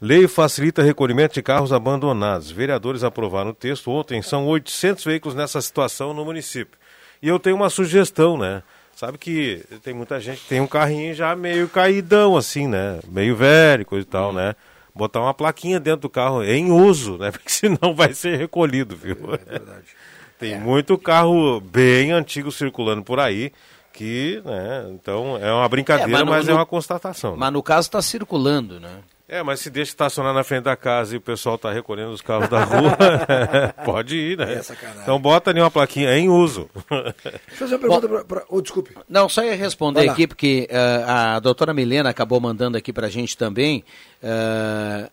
[0.01, 2.49] lei facilita recolhimento de carros abandonados.
[2.49, 6.79] Vereadores aprovaram o texto ontem, são 800 veículos nessa situação no município.
[7.21, 8.63] E eu tenho uma sugestão, né?
[8.95, 12.99] Sabe que tem muita gente que tem um carrinho já meio caidão, assim, né?
[13.07, 14.55] Meio velho, coisa e tal, né?
[14.95, 17.29] Botar uma plaquinha dentro do carro em uso, né?
[17.29, 19.15] Porque senão vai ser recolhido, viu?
[19.35, 19.95] É verdade.
[20.41, 20.57] Tem é.
[20.57, 23.53] muito carro bem antigo circulando por aí
[23.93, 27.35] que, né, então é uma brincadeira, é, mas, no, mas é uma constatação.
[27.37, 27.51] Mas né?
[27.51, 29.01] no caso está circulando, né?
[29.29, 32.21] É, mas se deixa estacionar na frente da casa e o pessoal está recolhendo os
[32.21, 32.97] carros da rua,
[33.85, 34.55] pode ir, né?
[34.55, 34.61] É
[35.03, 36.67] então bota ali uma plaquinha em uso.
[36.89, 37.13] Deixa
[37.51, 38.43] eu fazer uma pergunta para...
[38.49, 38.95] Oh, desculpe.
[39.07, 43.09] Não, só ia responder aqui, porque uh, a doutora Milena acabou mandando aqui para a
[43.11, 43.83] gente também...
[44.23, 45.09] Uh,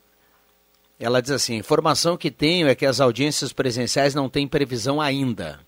[0.98, 5.60] ela diz assim: informação que tenho é que as audiências presenciais não têm previsão ainda.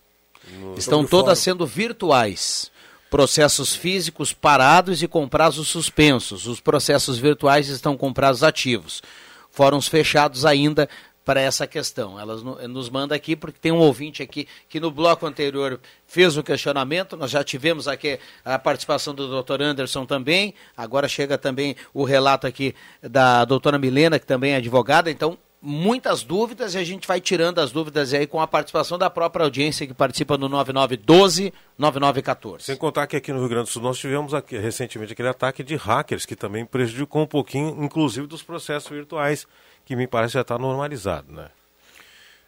[0.59, 1.59] No Estão todas fórum.
[1.59, 2.71] sendo virtuais.
[3.09, 6.47] Processos físicos parados e com prazos suspensos.
[6.47, 9.03] Os processos virtuais estão com prazos ativos.
[9.51, 10.89] Fóruns fechados ainda
[11.31, 12.19] para essa questão.
[12.19, 12.35] Ela
[12.67, 17.17] nos manda aqui, porque tem um ouvinte aqui que no bloco anterior fez o questionamento,
[17.17, 19.63] nós já tivemos aqui a participação do Dr.
[19.63, 25.09] Anderson também, agora chega também o relato aqui da doutora Milena, que também é advogada,
[25.09, 29.09] então muitas dúvidas e a gente vai tirando as dúvidas aí com a participação da
[29.09, 32.65] própria audiência que participa no 9912 9914.
[32.65, 35.63] Sem contar que aqui no Rio Grande do Sul nós tivemos aqui, recentemente aquele ataque
[35.63, 39.47] de hackers que também prejudicou um pouquinho, inclusive dos processos virtuais
[39.91, 41.49] que me parece já está normalizado, né?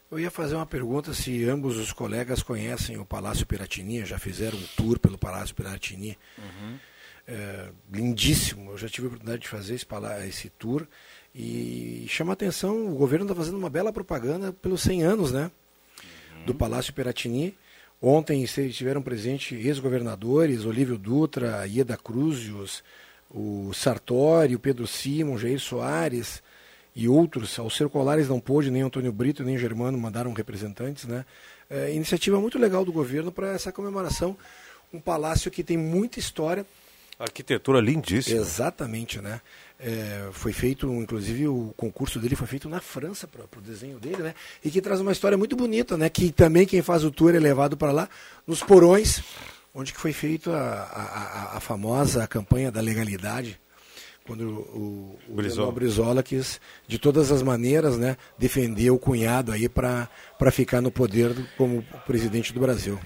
[0.08, 4.56] Eu ia fazer uma pergunta se ambos os colegas conhecem o Palácio Piratini, já fizeram
[4.56, 6.16] um tour pelo Palácio Piratini.
[6.38, 6.78] Uhum.
[7.26, 9.84] É, lindíssimo, eu já tive a oportunidade de fazer esse,
[10.28, 10.86] esse tour
[11.34, 15.50] e chama atenção, o governo está fazendo uma bela propaganda pelos 100 anos né,
[16.36, 16.44] uhum.
[16.44, 17.58] do Palácio Piratini.
[18.00, 22.84] Ontem estiveram presentes ex-governadores, Olívio Dutra, Ieda Cruzius,
[23.28, 26.40] o Sartori, o Pedro Simon, Jair Soares,
[26.94, 31.24] e outros, ao Circulares não pôde, nem Antônio Brito, nem Germano mandaram representantes, né?
[31.70, 34.36] É, iniciativa muito legal do governo para essa comemoração.
[34.92, 36.66] Um palácio que tem muita história.
[37.18, 38.38] Arquitetura lindíssima.
[38.38, 39.40] Exatamente, né?
[39.80, 44.22] É, foi feito, inclusive o concurso dele foi feito na França para o desenho dele,
[44.22, 44.34] né?
[44.62, 46.10] E que traz uma história muito bonita, né?
[46.10, 48.08] Que também quem faz o tour é levado para lá,
[48.46, 49.22] nos porões,
[49.74, 53.58] onde que foi feita a, a, a, famosa campanha da legalidade,
[54.26, 55.72] quando o, o Brizola.
[55.72, 60.08] Brizola quis, de todas as maneiras, né, defender o cunhado aí para
[60.50, 62.98] ficar no poder como presidente do Brasil.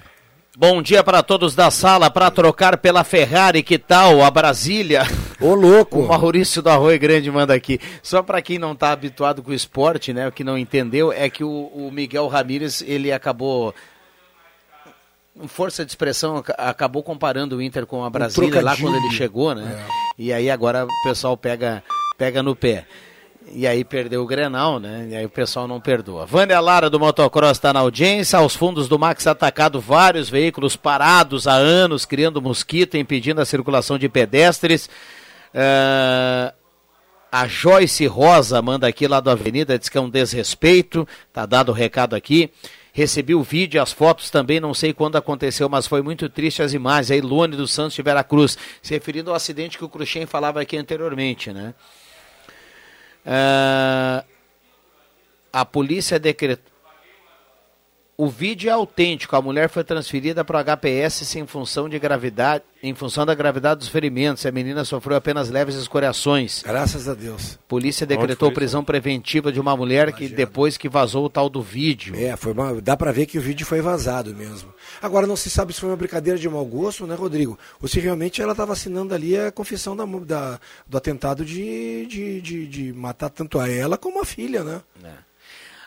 [0.58, 4.24] Bom dia para todos da sala, para trocar pela Ferrari, que tal?
[4.24, 5.02] A Brasília.
[5.38, 6.00] Ô, louco!
[6.06, 7.78] O Maurício do Arroio Grande manda aqui.
[8.02, 11.28] Só para quem não está habituado com o esporte, né, o que não entendeu, é
[11.28, 13.74] que o, o Miguel Ramírez, ele acabou
[15.46, 19.54] força de expressão, acabou comparando o Inter com a Brasília um lá quando ele chegou,
[19.54, 19.86] né?
[19.86, 20.06] É.
[20.18, 21.82] E aí agora o pessoal pega,
[22.16, 22.86] pega no pé.
[23.52, 25.06] E aí perdeu o Grenal, né?
[25.10, 26.26] E aí o pessoal não perdoa.
[26.26, 28.38] Vânia Lara do Motocross está na audiência.
[28.38, 33.98] Aos fundos do Max atacado vários veículos parados há anos, criando mosquito, impedindo a circulação
[33.98, 34.90] de pedestres.
[35.54, 36.52] Uh,
[37.30, 41.06] a Joyce Rosa manda aqui lá da Avenida, diz que é um desrespeito.
[41.32, 42.50] Tá dado o recado aqui.
[42.96, 46.72] Recebi o vídeo, as fotos também, não sei quando aconteceu, mas foi muito triste as
[46.72, 47.10] imagens.
[47.10, 50.78] Aí, Luane dos Santos de Veracruz, se referindo ao acidente que o Cruxem falava aqui
[50.78, 51.74] anteriormente, né?
[53.26, 54.24] Uh,
[55.52, 56.75] a polícia decretou.
[58.18, 59.36] O vídeo é autêntico.
[59.36, 63.80] A mulher foi transferida para o HPS em função de gravidade, em função da gravidade
[63.80, 64.46] dos ferimentos.
[64.46, 66.62] A menina sofreu apenas leves escoriações.
[66.62, 67.58] Graças a Deus.
[67.68, 70.30] Polícia decretou prisão preventiva de uma mulher Imagina.
[70.30, 72.14] que depois que vazou o tal do vídeo.
[72.16, 74.72] É, foi uma, dá para ver que o vídeo foi vazado mesmo.
[75.02, 77.58] Agora não se sabe se foi uma brincadeira de mau gosto, né, Rodrigo?
[77.82, 82.40] Ou se realmente ela estava assinando ali a confissão da, da do atentado de, de,
[82.40, 84.80] de, de, matar tanto a ela como a filha, né?
[85.04, 85.25] É.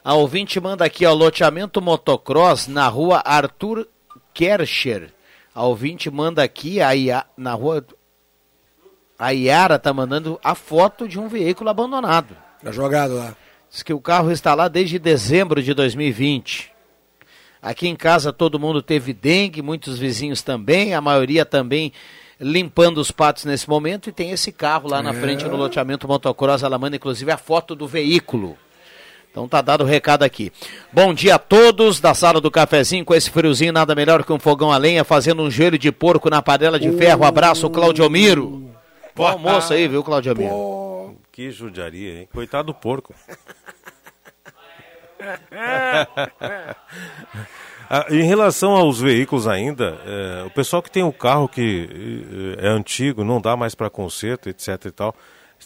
[0.04, 3.88] A ouvinte manda aqui, ó, loteamento motocross na rua Arthur
[4.34, 5.14] Kercher.
[5.54, 7.86] A ouvinte manda aqui, a Ia, na rua...
[9.18, 12.38] A Iara tá mandando a foto de um veículo abandonado.
[12.64, 13.36] Tá jogado lá.
[13.70, 16.72] Diz que o carro está lá desde dezembro de 2020.
[17.62, 21.91] Aqui em casa todo mundo teve dengue, muitos vizinhos também, a maioria também
[22.39, 25.14] limpando os patos nesse momento e tem esse carro lá na é.
[25.14, 26.64] frente no loteamento motocross.
[26.64, 28.58] Ela manda inclusive a foto do veículo.
[29.32, 30.51] Então tá dado o recado aqui.
[30.91, 34.39] Bom dia a todos da sala do cafezinho com esse friozinho, nada melhor que um
[34.39, 37.23] fogão a lenha fazendo um joelho de porco na panela de ferro.
[37.23, 38.71] Abraço, Claudio Miro.
[39.15, 41.15] Bom almoço aí, viu, Claudio Miro?
[41.32, 42.30] Que judiaria, hein?
[42.34, 43.13] Coitado do porco.
[47.91, 51.89] Ah, em relação aos veículos ainda, é, o pessoal que tem o carro que
[52.59, 55.15] é, é antigo, não dá mais para conserto, etc e tal,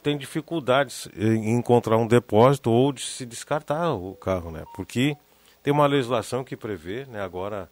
[0.01, 4.63] tem dificuldades em encontrar um depósito ou de se descartar o carro, né?
[4.75, 5.15] Porque
[5.61, 7.21] tem uma legislação que prevê, né?
[7.21, 7.69] Agora,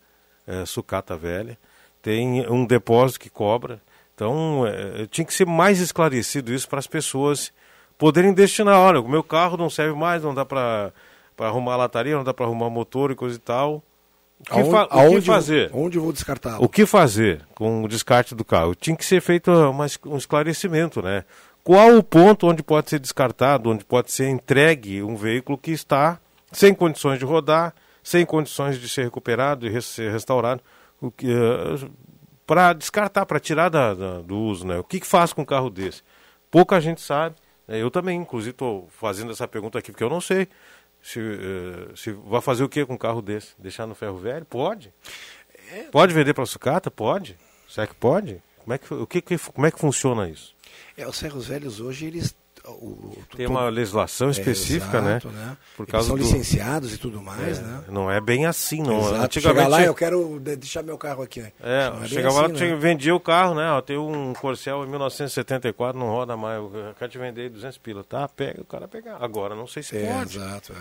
[0.48, 1.58] é, sucata velha,
[2.02, 3.82] tem um depósito que cobra.
[4.16, 7.52] Então, é, tinha que ser mais esclarecido isso para as pessoas
[7.98, 8.80] poderem destinar.
[8.80, 10.92] Olha, o meu carro não serve mais, não dá para
[11.40, 13.84] arrumar a lataria, não dá para arrumar motor e coisa e tal.
[14.40, 14.60] O que,
[14.90, 15.70] aonde, o que fazer?
[15.70, 16.60] Vou, onde eu vou descartar?
[16.60, 18.74] O que fazer com o descarte do carro?
[18.74, 21.24] Tinha que ser feito uma, um esclarecimento, né?
[21.64, 26.20] Qual o ponto onde pode ser descartado, onde pode ser entregue um veículo que está
[26.52, 30.62] sem condições de rodar, sem condições de ser recuperado e ser restaurado,
[31.02, 31.90] uh, eh,
[32.48, 34.80] para descartar, para tirar da, da, do uso, né?
[34.80, 36.02] O que, que faz com um carro desse?
[36.50, 37.36] Pouca gente sabe.
[37.68, 37.82] Né?
[37.82, 40.48] Eu também, inclusive, estou fazendo essa pergunta aqui porque eu não sei.
[41.02, 43.54] Se, uh, se vai fazer o que com um carro desse?
[43.58, 44.46] Deixar no ferro velho?
[44.46, 44.94] Pode.
[45.72, 45.84] É.
[45.84, 46.92] Pode vender para sucata?
[46.92, 47.38] Pode.
[47.68, 48.42] Será que pode?
[48.60, 50.54] Como é que, o que, como é que funciona isso?
[51.02, 52.36] É, os ferros velhos hoje, eles
[52.68, 55.46] o, tem uma legislação é, específica, é, exato, né?
[55.46, 55.58] né?
[55.76, 56.22] Por causa são do...
[56.22, 57.84] licenciados e tudo mais, é, né?
[57.90, 59.00] Não é bem assim, não.
[59.00, 59.16] Exato.
[59.16, 59.62] Antigamente...
[59.62, 61.40] Chega lá, eu quero deixar meu carro aqui.
[61.40, 61.52] É,
[62.04, 62.76] é chegava assim, lá, né?
[62.76, 63.64] vendia o carro, né?
[63.84, 66.60] Tem um Corcel em 1974, não roda mais.
[66.60, 68.04] Eu quero te vender 200 pila.
[68.04, 69.18] Tá, pega, o cara pegar.
[69.20, 70.38] Agora, não sei se é, pode.
[70.38, 70.74] Exato,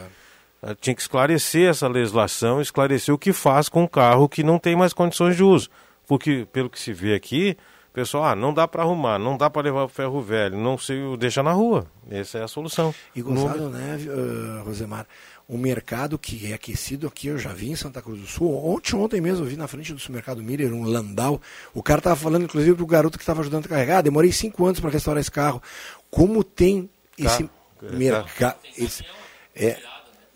[0.62, 0.74] é.
[0.74, 4.76] Tinha que esclarecer essa legislação, esclarecer o que faz com um carro que não tem
[4.76, 5.70] mais condições de uso.
[6.06, 7.56] Porque, pelo que se vê aqui,
[7.92, 10.98] pessoal, ah, não dá para arrumar, não dá para levar o ferro velho, não sei,
[11.18, 11.86] deixa na rua.
[12.10, 12.94] Essa é a solução.
[13.14, 13.70] E gostado, no...
[13.70, 15.06] né, uh, Rosemar?
[15.48, 18.64] Um mercado que é aquecido aqui, eu já vi em Santa Cruz do Sul.
[18.64, 21.40] Ontem, ontem mesmo, eu vi na frente do supermercado Miller um Landau.
[21.74, 24.00] O cara tava falando, inclusive, do garoto que estava ajudando a carregar.
[24.00, 25.60] Demorei cinco anos para restaurar esse carro.
[26.08, 26.88] Como tem
[27.18, 27.50] esse tá.
[27.92, 28.58] mercado.
[28.78, 29.04] Esse...
[29.52, 29.76] É,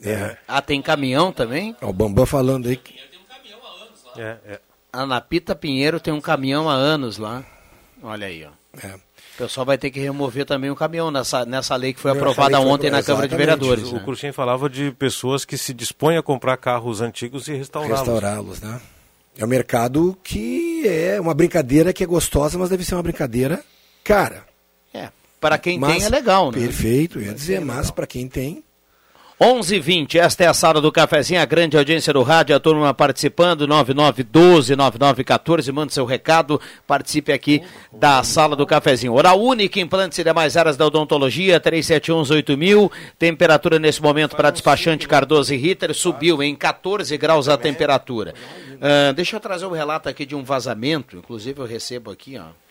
[0.02, 0.36] é.
[0.48, 1.76] Ah, tem caminhão também?
[1.80, 2.80] o Bambam falando aí.
[4.16, 4.61] É, é.
[4.95, 7.45] A Napita Pinheiro tem um caminhão há anos lá.
[8.03, 8.51] Olha aí, ó.
[8.86, 8.95] É.
[8.95, 12.57] O pessoal vai ter que remover também o caminhão nessa, nessa lei que foi aprovada
[12.57, 13.36] que foi ontem na Câmara de.
[13.36, 13.90] Vereadores.
[13.90, 14.03] O né?
[14.05, 17.99] Cruxem falava de pessoas que se dispõem a comprar carros antigos e restaurá-los.
[17.99, 18.80] Restaurá-los, né?
[19.36, 23.64] É um mercado que é uma brincadeira que é gostosa, mas deve ser uma brincadeira
[24.05, 24.45] cara.
[24.92, 25.09] É,
[25.40, 26.59] para quem Mas- tem é legal, né?
[26.61, 28.62] Perfeito, eu ia dizer, mas para quem tem,
[29.41, 30.18] 11:20.
[30.18, 34.76] Esta é a sala do cafezinho, a grande audiência do rádio, a turma participando, 9912
[34.76, 37.62] 9914, manda seu recado, participe aqui
[37.93, 39.12] da sala do cafezinho.
[39.12, 42.91] Oral Única, implantes e demais áreas da odontologia, 37118000.
[43.18, 48.35] Temperatura nesse momento para despachante Cardoso e Ritter subiu em 14 graus a temperatura.
[48.80, 52.63] Ah, deixa eu trazer um relato aqui de um vazamento, inclusive eu recebo aqui, ó.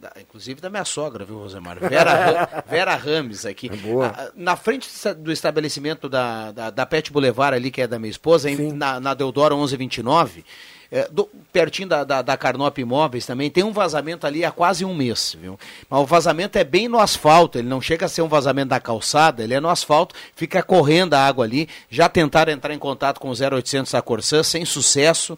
[0.00, 1.76] Da- inclusive da minha sogra, viu, Rosemar?
[1.80, 3.68] Vera, Ra- Vera Rames aqui.
[4.04, 8.10] Ah, Na frente do estabelecimento da, da, da Pet Boulevard ali, que é da minha
[8.10, 10.44] esposa, em- na, na Deodoro 1129,
[10.90, 14.84] é, do- pertinho da, da, da Carnop Imóveis também, tem um vazamento ali há quase
[14.84, 15.58] um mês, viu?
[15.90, 18.78] Mas o vazamento é bem no asfalto, ele não chega a ser um vazamento da
[18.78, 21.68] calçada, ele é no asfalto, fica correndo a água ali.
[21.90, 25.36] Já tentaram entrar em contato com o 0800 da Corsã, sem sucesso.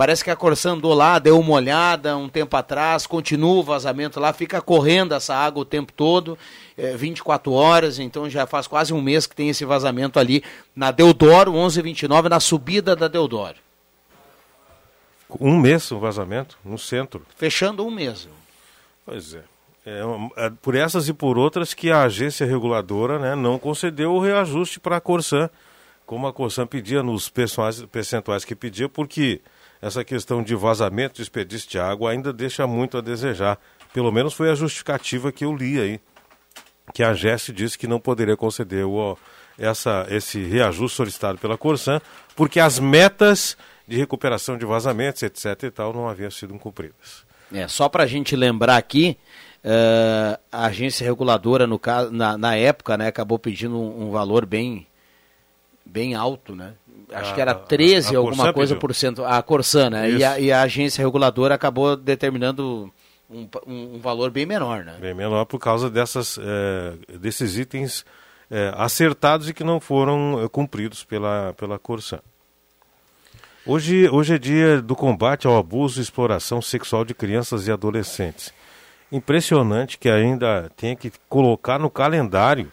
[0.00, 4.18] Parece que a Corsã andou lá, deu uma olhada um tempo atrás, continua o vazamento
[4.18, 6.38] lá, fica correndo essa água o tempo todo,
[6.74, 10.42] é, 24 horas, então já faz quase um mês que tem esse vazamento ali
[10.74, 13.56] na Deodoro, 1129, na subida da Deodoro.
[15.38, 17.20] Um mês o vazamento no centro.
[17.36, 18.26] Fechando um mês.
[19.04, 19.42] Pois é.
[19.84, 24.18] É, é por essas e por outras que a agência reguladora né, não concedeu o
[24.18, 25.50] reajuste para a Corsan,
[26.06, 29.42] como a Corsan pedia nos percentuais, percentuais que pedia, porque
[29.80, 33.58] essa questão de vazamento, de desperdício de água ainda deixa muito a desejar.
[33.92, 36.00] Pelo menos foi a justificativa que eu li aí,
[36.92, 39.16] que a AGES disse que não poderia conceder o,
[39.58, 42.00] essa, esse reajuste solicitado pela Corsan,
[42.36, 43.56] porque as metas
[43.86, 45.64] de recuperação de vazamentos, etc.
[45.64, 47.24] e tal, não haviam sido cumpridas.
[47.52, 49.18] É, só para a gente lembrar aqui,
[49.62, 54.46] eh, a agência reguladora, no caso, na, na época, né, acabou pedindo um, um valor
[54.46, 54.86] bem,
[55.84, 56.74] bem alto, né?
[57.12, 58.80] Acho A- que era a- 13 a alguma Corsan coisa pediu.
[58.80, 60.10] por cento, a Corsan, né?
[60.10, 62.92] E a, e a agência reguladora acabou determinando
[63.28, 64.96] um, um- um valor bem menor, né?
[65.00, 68.04] Bem menor por causa dessas, eh, desses itens
[68.50, 72.20] eh, acertados e que não foram eh, cumpridos pela, pela Corsan.
[73.66, 78.52] Hoje, hoje é dia do combate ao abuso e exploração sexual de crianças e adolescentes.
[79.12, 82.72] Impressionante que ainda tenha que colocar no calendário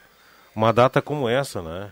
[0.56, 1.90] uma data como essa, né?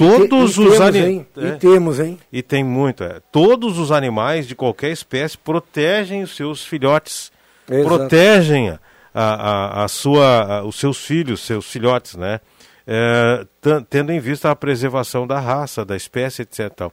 [0.00, 1.26] Todos E- e os temos, ani- hein?
[1.36, 1.50] E É.
[1.56, 2.18] temos, hein?
[2.32, 3.20] E tem muito, é.
[3.30, 7.30] Todos os animais de qualquer espécie protegem os seus filhotes.
[7.68, 7.86] Exato.
[7.88, 8.78] Protegem a,
[9.14, 12.40] a, a sua, a- os seus filhos, seus filhotes, né?
[12.86, 13.46] É,
[13.88, 16.70] tendo em vista a preservação da raça, da espécie, etc.
[16.74, 16.92] tal.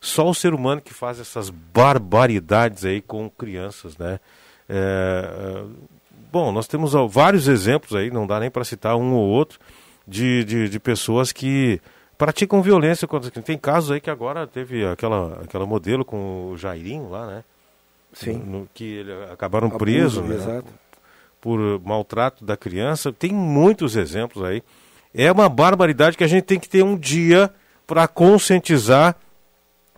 [0.00, 4.18] Só o ser humano que faz essas barbaridades aí com crianças, né?
[4.68, 5.62] É, é,
[6.32, 9.58] bom, nós temos vários exemplos aí, não dá nem para citar um ou outro,
[10.06, 11.80] de, de, de pessoas que
[12.18, 13.46] praticam violência contra as crianças.
[13.46, 17.44] Tem casos aí que agora teve aquela, aquela modelo com o Jairinho lá, né?
[18.12, 18.38] Sim.
[18.38, 20.34] No- que ele, acabaram Abuso, presos, né?
[20.36, 20.68] exato.
[21.40, 23.12] Por maltrato da criança.
[23.12, 24.62] Tem muitos exemplos aí.
[25.14, 27.50] É uma barbaridade que a gente tem que ter um dia
[27.86, 29.14] para conscientizar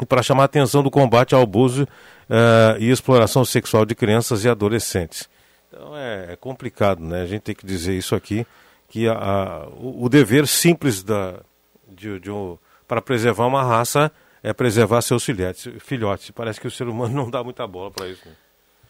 [0.00, 1.86] e para chamar a atenção do combate ao abuso
[2.28, 5.28] eh, e exploração sexual de crianças e adolescentes.
[5.68, 7.22] Então é, é complicado, né?
[7.22, 8.46] A gente tem que dizer isso aqui,
[8.88, 11.40] que a- a- o, o dever simples da,
[11.88, 14.10] de, de um- para preservar uma raça
[14.42, 15.68] é preservar seus filhotes.
[15.80, 16.30] filhotes.
[16.30, 18.22] Parece que o ser humano não dá muita bola para isso.
[18.26, 18.32] Né?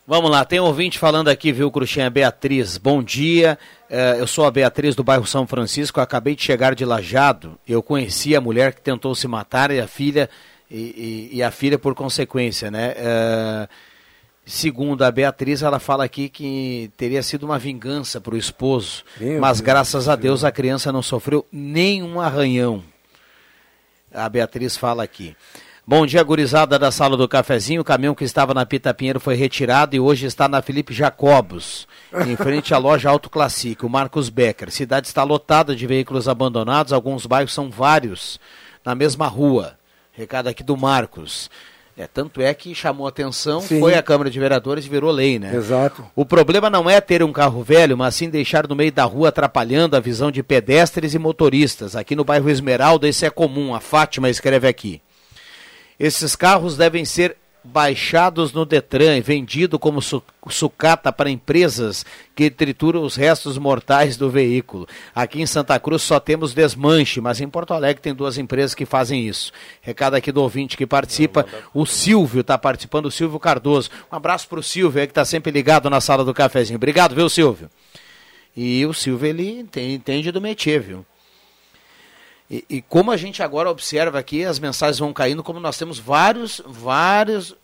[0.07, 2.09] Vamos lá, tem um ouvinte falando aqui, viu, Cruxinha?
[2.09, 3.59] Beatriz, bom dia.
[3.91, 7.59] Eh, eu sou a Beatriz do bairro São Francisco, acabei de chegar de Lajado.
[7.69, 10.31] Eu conheci a mulher que tentou se matar e a filha,
[10.71, 12.95] e, e- e a filha por consequência, né?
[12.97, 13.69] Eh,
[14.49, 19.41] segundo a Beatriz, ela fala aqui que teria sido uma vingança para o esposo, Meu
[19.41, 22.83] mas Deus graças a Deus a criança não sofreu nenhum arranhão.
[24.13, 25.37] A Beatriz fala aqui.
[25.87, 27.81] Bom dia, gurizada da sala do cafezinho.
[27.83, 31.87] O caminhão que estava na Pita Pinheiro foi retirado e hoje está na Felipe Jacobos,
[32.27, 34.71] em frente à loja Auto Classic, o Marcos Becker.
[34.71, 38.41] Cidade está lotada de veículos abandonados, alguns bairros são vários
[38.85, 39.79] na mesma rua.
[40.13, 41.51] Recado aqui do Marcos.
[41.99, 43.81] É, tanto é que chamou atenção, Sim.
[43.81, 45.53] foi à Câmara de Vereadores e virou lei, né?
[45.53, 46.07] Exato.
[46.15, 49.31] O problema não é ter um carro velho, mas sim deixar no meio da rua
[49.31, 51.97] atrapalhando a visão de pedestres e motoristas.
[51.97, 55.03] Aqui no bairro Esmeralda isso é comum, a Fátima escreve aqui.
[55.99, 57.37] Esses carros devem ser
[57.69, 64.17] baixados no Detran e vendido como su sucata para empresas que trituram os restos mortais
[64.17, 64.89] do veículo.
[65.15, 68.87] Aqui em Santa Cruz só temos desmanche, mas em Porto Alegre tem duas empresas que
[68.87, 69.53] fazem isso.
[69.83, 73.91] Recado aqui do ouvinte que participa, o Silvio está participando, o Silvio Cardoso.
[74.11, 76.77] Um abraço para o Silvio que está sempre ligado na sala do cafezinho.
[76.77, 77.69] Obrigado, viu, Silvio?
[78.57, 81.07] E o Silvio, ele entende do métier, viu?
[82.51, 85.99] E, e, como a gente agora observa aqui, as mensagens vão caindo, como nós temos
[85.99, 87.55] vários, vários,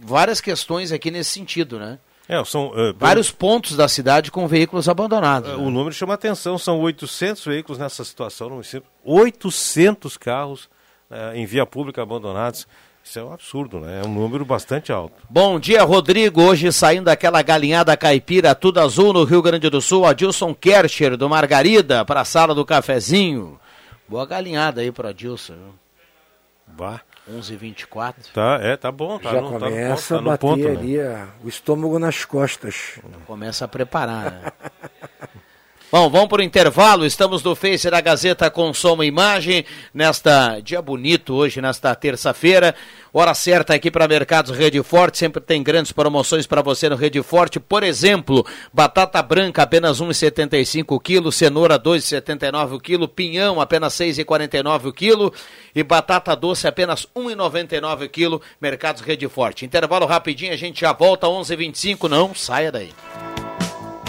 [0.00, 1.98] várias questões aqui nesse sentido, né?
[2.28, 5.50] É, são, uh, Vários pontos da cidade com veículos abandonados.
[5.50, 5.66] Uh, né?
[5.66, 10.66] O número chama atenção, são 800 veículos nessa situação no município, 800 carros
[11.10, 12.68] uh, em via pública abandonados.
[13.02, 14.02] Isso é um absurdo, né?
[14.04, 15.14] É um número bastante alto.
[15.28, 16.42] Bom dia, Rodrigo.
[16.42, 21.28] Hoje saindo daquela galinhada caipira, tudo azul no Rio Grande do Sul, Adilson Kercher, do
[21.28, 23.58] Margarida, para a sala do cafezinho.
[24.10, 25.54] Boa galinhada aí para Adilson.
[26.66, 27.00] Bah.
[27.30, 28.32] 11h24.
[28.34, 29.20] Tá, é, tá bom.
[29.20, 31.28] Tá Já no, começa tá no, a tá no bater ponto, ali né?
[31.44, 32.98] o estômago nas costas.
[33.24, 34.52] Começa a preparar, né?
[35.92, 37.04] Bom, vamos para o intervalo.
[37.04, 39.64] Estamos no Face da Gazeta com som e imagem.
[39.92, 42.76] Nesta dia bonito hoje, nesta terça-feira.
[43.12, 45.18] Hora certa aqui para Mercados Rede Forte.
[45.18, 47.58] Sempre tem grandes promoções para você no Rede Forte.
[47.58, 54.90] Por exemplo, batata branca apenas 1,75 o quilo, cenoura 2,79 o quilo, pinhão apenas 6,49
[54.90, 55.34] o quilo
[55.74, 58.42] e batata doce apenas 1,99 o quilo.
[58.60, 59.64] Mercados Rede Forte.
[59.64, 62.08] Intervalo rapidinho, a gente já volta 11h25.
[62.08, 62.90] Não saia daí.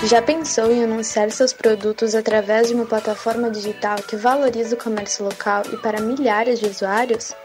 [0.04, 5.24] Já pensou em anunciar seus produtos através de uma plataforma digital que valoriza o comércio
[5.24, 7.36] local e para milhares de usuários?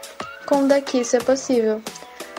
[0.47, 1.79] Com o Daqui isso é possível.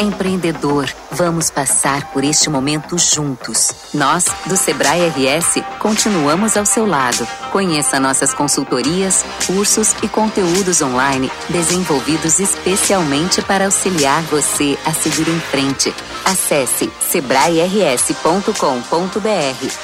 [0.00, 3.72] Empreendedor, vamos passar por este momento juntos.
[3.92, 7.26] Nós, do Sebrae RS, continuamos ao seu lado.
[7.50, 15.40] Conheça nossas consultorias, cursos e conteúdos online desenvolvidos especialmente para auxiliar você a seguir em
[15.40, 15.92] frente.
[16.24, 18.54] Acesse sebrae-rs.com.br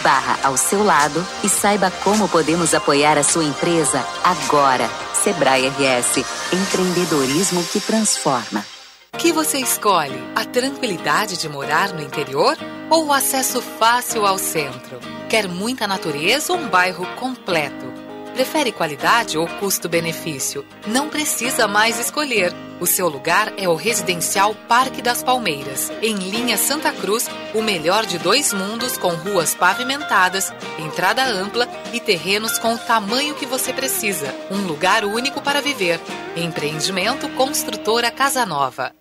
[0.01, 4.89] barra ao seu lado e saiba como podemos apoiar a sua empresa agora.
[5.25, 8.74] Sebrae RS, empreendedorismo que transforma.
[9.15, 10.19] O que você escolhe?
[10.35, 12.59] A tranquilidade de morar no interior
[12.91, 14.99] ou o acesso fácil ao centro?
[15.31, 17.87] Quer muita natureza ou um bairro completo?
[18.35, 20.67] Prefere qualidade ou custo-benefício?
[20.89, 22.53] Não precisa mais escolher.
[22.81, 28.05] O seu lugar é o residencial Parque das Palmeiras, em linha Santa Cruz, o melhor
[28.05, 33.73] de dois mundos com ruas pavimentadas, entrada ampla e terrenos com o tamanho que você
[33.73, 34.35] precisa.
[34.51, 36.01] Um lugar único para viver.
[36.37, 38.93] Empreendimento Construtora Casa Nova.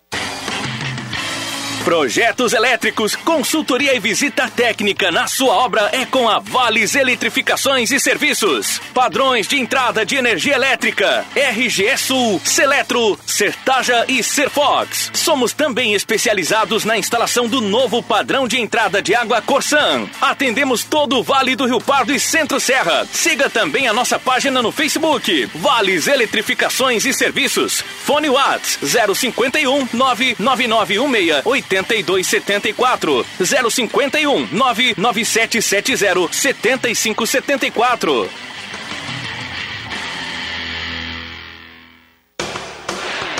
[1.84, 8.00] Projetos elétricos, consultoria e visita técnica na sua obra é com a Vales Eletrificações e
[8.00, 8.80] Serviços.
[8.94, 15.10] Padrões de entrada de energia elétrica, RGE Sul, Seletro, Sertaja e Serfox.
[15.12, 20.08] Somos também especializados na instalação do novo padrão de entrada de água Corsan.
[20.22, 23.06] Atendemos todo o Vale do Rio Pardo e Centro Serra.
[23.12, 27.84] Siga também a nossa página no Facebook, Vales Eletrificações e Serviços.
[28.06, 38.28] Fone Whats 051 99916 8274 051 99770 7574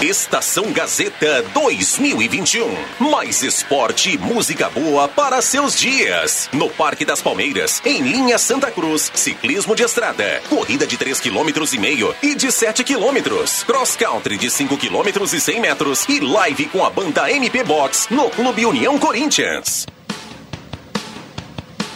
[0.02, 2.74] Estação Gazeta 2021.
[3.10, 6.48] Mais esporte e música boa para seus dias.
[6.52, 11.48] No Parque das Palmeiras, em linha Santa Cruz, ciclismo de estrada, corrida de 3 km
[11.72, 16.20] e meio e de 7 km, cross country de 5 km e 100 metros e
[16.20, 19.86] live com a banda MP Box no Clube União Corinthians.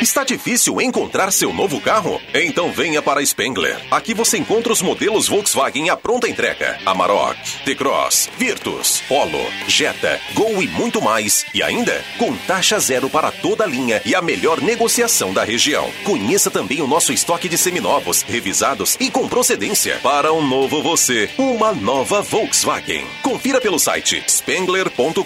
[0.00, 2.22] Está difícil encontrar seu novo carro?
[2.32, 3.76] Então venha para Spengler.
[3.90, 10.62] Aqui você encontra os modelos Volkswagen à pronta entrega: Amarok, T-Cross, Virtus, Polo, Jetta, Gol
[10.62, 11.44] e muito mais.
[11.52, 15.90] E ainda com taxa zero para toda a linha e a melhor negociação da região.
[16.04, 19.98] Conheça também o nosso estoque de seminovos, revisados e com procedência.
[20.00, 23.04] Para um novo você, uma nova Volkswagen.
[23.20, 25.22] Confira pelo site spengler.com.br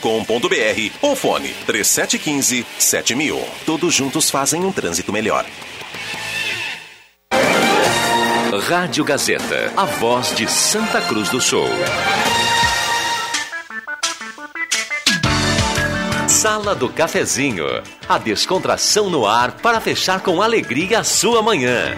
[1.02, 3.38] ou fone 3715 7000.
[3.66, 5.44] Todos juntos fazem um trânsito melhor.
[8.68, 11.68] Rádio Gazeta, a voz de Santa Cruz do Sul.
[16.28, 17.66] Sala do Cafezinho,
[18.08, 21.96] a descontração no ar para fechar com alegria a sua manhã.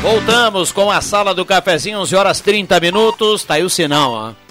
[0.00, 3.42] Voltamos com a Sala do Cafezinho, 11 horas 30 minutos.
[3.42, 4.45] Tá aí o sinal, ó.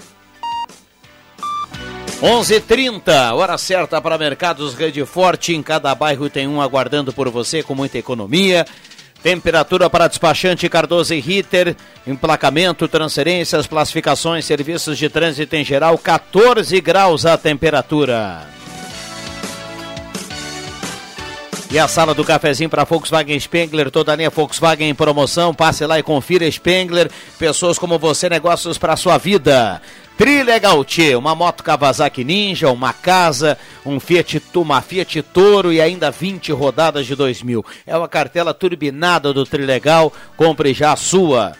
[2.22, 5.54] 11:30, hora certa para Mercados Rede Forte.
[5.54, 8.64] Em cada bairro tem um aguardando por você com muita economia.
[9.22, 16.80] Temperatura para despachante Cardoso e Ritter, emplacamento, transferências, classificações, serviços de trânsito em geral, 14
[16.80, 18.46] graus a temperatura.
[21.70, 25.52] E a sala do cafezinho para Volkswagen Spengler, toda linha Volkswagen em promoção.
[25.52, 27.10] Passe lá e confira Spengler.
[27.38, 29.82] Pessoas como você, negócios para sua vida.
[30.16, 36.10] Trilegal T, uma moto Kawasaki Ninja, uma casa, um Fiat, uma Fiat Toro e ainda
[36.10, 37.62] 20 rodadas de 2000.
[37.86, 41.52] É uma cartela turbinada do Trilegal, compre já a sua.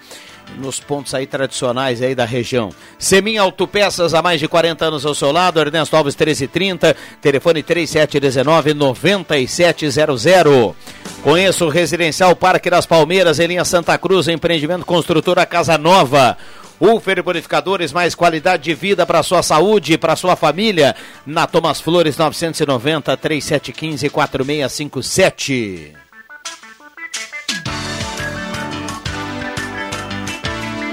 [0.58, 2.70] Nos pontos aí tradicionais aí da região.
[2.98, 8.72] Semin Autopeças há mais de 40 anos ao seu lado, Ernesto Alves 1330, telefone 3719
[8.72, 10.74] 9700.
[11.22, 16.38] Conheça o Residencial Parque das Palmeiras em linha Santa Cruz, empreendimento construtora Casa Nova.
[16.78, 20.94] Ufer Bonificadores, mais qualidade de vida para sua saúde, para sua família.
[21.24, 26.06] Na Thomas Flores 990 3715 4657.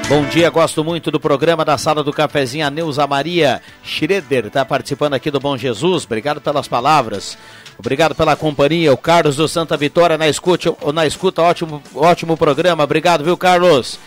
[0.09, 2.67] Bom dia, gosto muito do programa da Sala do Cafezinho.
[2.67, 6.05] A Neuza Maria Schroeder está participando aqui do Bom Jesus.
[6.05, 7.37] Obrigado pelas palavras.
[7.79, 8.93] Obrigado pela companhia.
[8.93, 12.83] O Carlos do Santa Vitória na escuta, na escuta ótimo, ótimo programa.
[12.83, 13.97] Obrigado, viu, Carlos?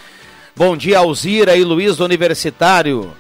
[0.57, 3.15] Bom dia, Alzira e Luiz do Universitário.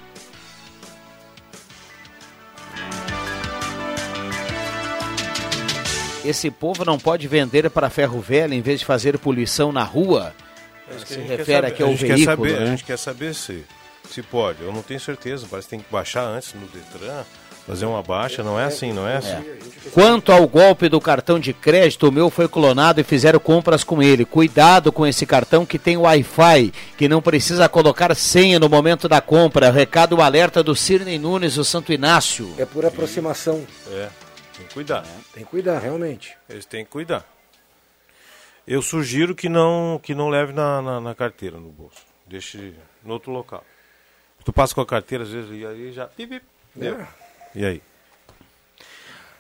[6.25, 10.35] Esse povo não pode vender para ferro velho em vez de fazer poluição na rua?
[11.05, 12.25] Se refere aqui ao a gente veículo.
[12.25, 12.65] Quer saber, né?
[12.65, 13.65] A gente quer saber se,
[14.11, 14.63] se pode.
[14.63, 15.47] Eu não tenho certeza.
[15.49, 17.23] Parece que tem que baixar antes no Detran,
[17.67, 18.43] fazer uma baixa.
[18.43, 19.57] Não é assim, não é assim.
[19.93, 24.03] Quanto ao golpe do cartão de crédito, o meu foi clonado e fizeram compras com
[24.03, 24.25] ele.
[24.25, 29.21] Cuidado com esse cartão que tem Wi-Fi, que não precisa colocar senha no momento da
[29.21, 29.71] compra.
[29.71, 32.53] Recado alerta do Cirnei Nunes, do Santo Inácio.
[32.59, 33.67] É por aproximação.
[33.91, 34.09] É,
[34.57, 35.05] tem que cuidar.
[35.33, 36.37] Tem que cuidar, realmente.
[36.49, 37.25] Eles têm que cuidar.
[38.67, 42.05] Eu sugiro que não, que não leve na, na, na carteira, no bolso.
[42.27, 43.65] Deixe no outro local.
[44.45, 46.07] Tu passa com a carteira, às vezes, e aí já...
[46.07, 46.99] Pip, pip, deu.
[47.57, 47.83] E aí?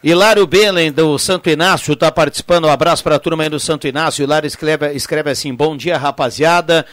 [0.03, 2.64] Hilário Belen, do Santo Inácio, está participando.
[2.64, 4.23] Um abraço para a turma aí do Santo Inácio.
[4.23, 6.87] Hilário escreve, escreve assim: Bom dia, rapaziada.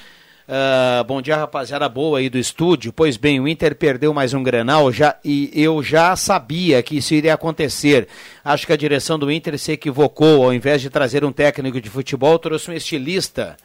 [0.46, 2.92] Ah, bom dia, rapaziada boa aí do estúdio.
[2.92, 7.14] Pois bem, o Inter perdeu mais um Grenal já, e eu já sabia que isso
[7.14, 8.10] iria acontecer.
[8.44, 10.44] Acho que a direção do Inter se equivocou.
[10.44, 13.56] Ao invés de trazer um técnico de futebol, trouxe um estilista.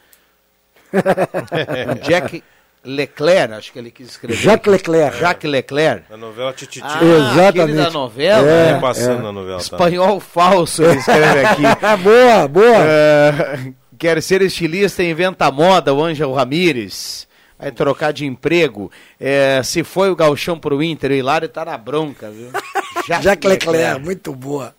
[0.93, 2.41] Um Jack
[2.83, 4.37] Leclerc, acho que ele quis escrever.
[4.37, 5.19] Jacques Leclerc.
[5.19, 6.03] Jacques Leclerc.
[6.11, 6.85] A novela Tititi.
[6.87, 7.61] Ah, Exatamente.
[7.61, 8.47] aquele da novela?
[8.49, 8.79] É, né?
[8.79, 9.57] passando na novela.
[9.57, 9.63] tá?
[9.63, 11.61] Espanhol falso, ele escreve aqui.
[12.03, 12.77] boa, boa.
[12.77, 17.27] É, quer ser estilista e inventa moda, o Ângelo Ramírez.
[17.57, 18.89] Vai trocar de emprego.
[19.19, 22.49] É, se foi o Galchão pro Inter, o Hilário tá na bronca, viu?
[23.21, 24.73] Jacques Leclerc, muito boa.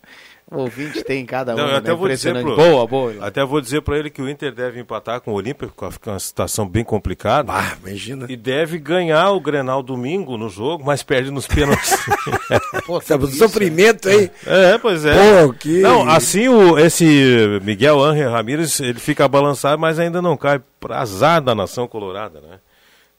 [0.51, 1.57] O ouvinte tem cada um.
[1.59, 1.77] Não, né?
[1.77, 3.15] até vou dizer pro, Boa, boa.
[3.21, 6.11] Até vou dizer para ele que o Inter deve empatar com o Olímpico, que fica
[6.11, 7.53] uma situação bem complicada.
[7.53, 8.27] Ah, imagina.
[8.29, 11.97] E deve ganhar o Grenal domingo no jogo, mas perde nos pênaltis.
[12.85, 14.29] Pô, Sabe, do sofrimento aí.
[14.45, 15.15] É, pois é.
[15.47, 20.37] Pô, que- Não, assim o, esse Miguel Ángel Ramírez, ele fica balançado, mas ainda não
[20.37, 22.59] cai pra azar da nação colorada, né?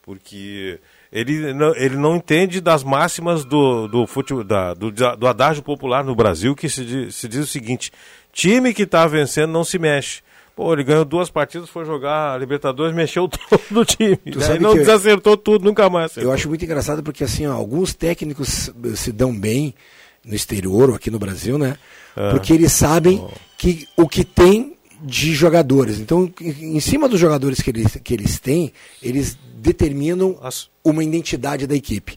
[0.02, 0.78] Porque
[1.12, 6.02] ele não, ele não entende das máximas do, do, futebol, da, do, do adágio popular
[6.02, 7.92] no Brasil, que se diz, se diz o seguinte,
[8.32, 10.22] time que tá vencendo não se mexe.
[10.56, 14.18] Pô, ele ganhou duas partidas, foi jogar a Libertadores, mexeu todo o time.
[14.24, 16.06] Daí não desacertou tudo, nunca mais.
[16.06, 16.30] acertou.
[16.30, 19.74] Eu acho muito engraçado porque assim, ó, alguns técnicos se dão bem
[20.24, 21.76] no exterior ou aqui no Brasil, né?
[22.16, 22.30] Ah.
[22.30, 23.26] Porque eles sabem
[23.58, 25.98] que o que tem de jogadores.
[25.98, 28.72] Então, em cima dos jogadores que eles, que eles têm,
[29.02, 30.38] eles determinam
[30.84, 32.16] uma identidade da equipe.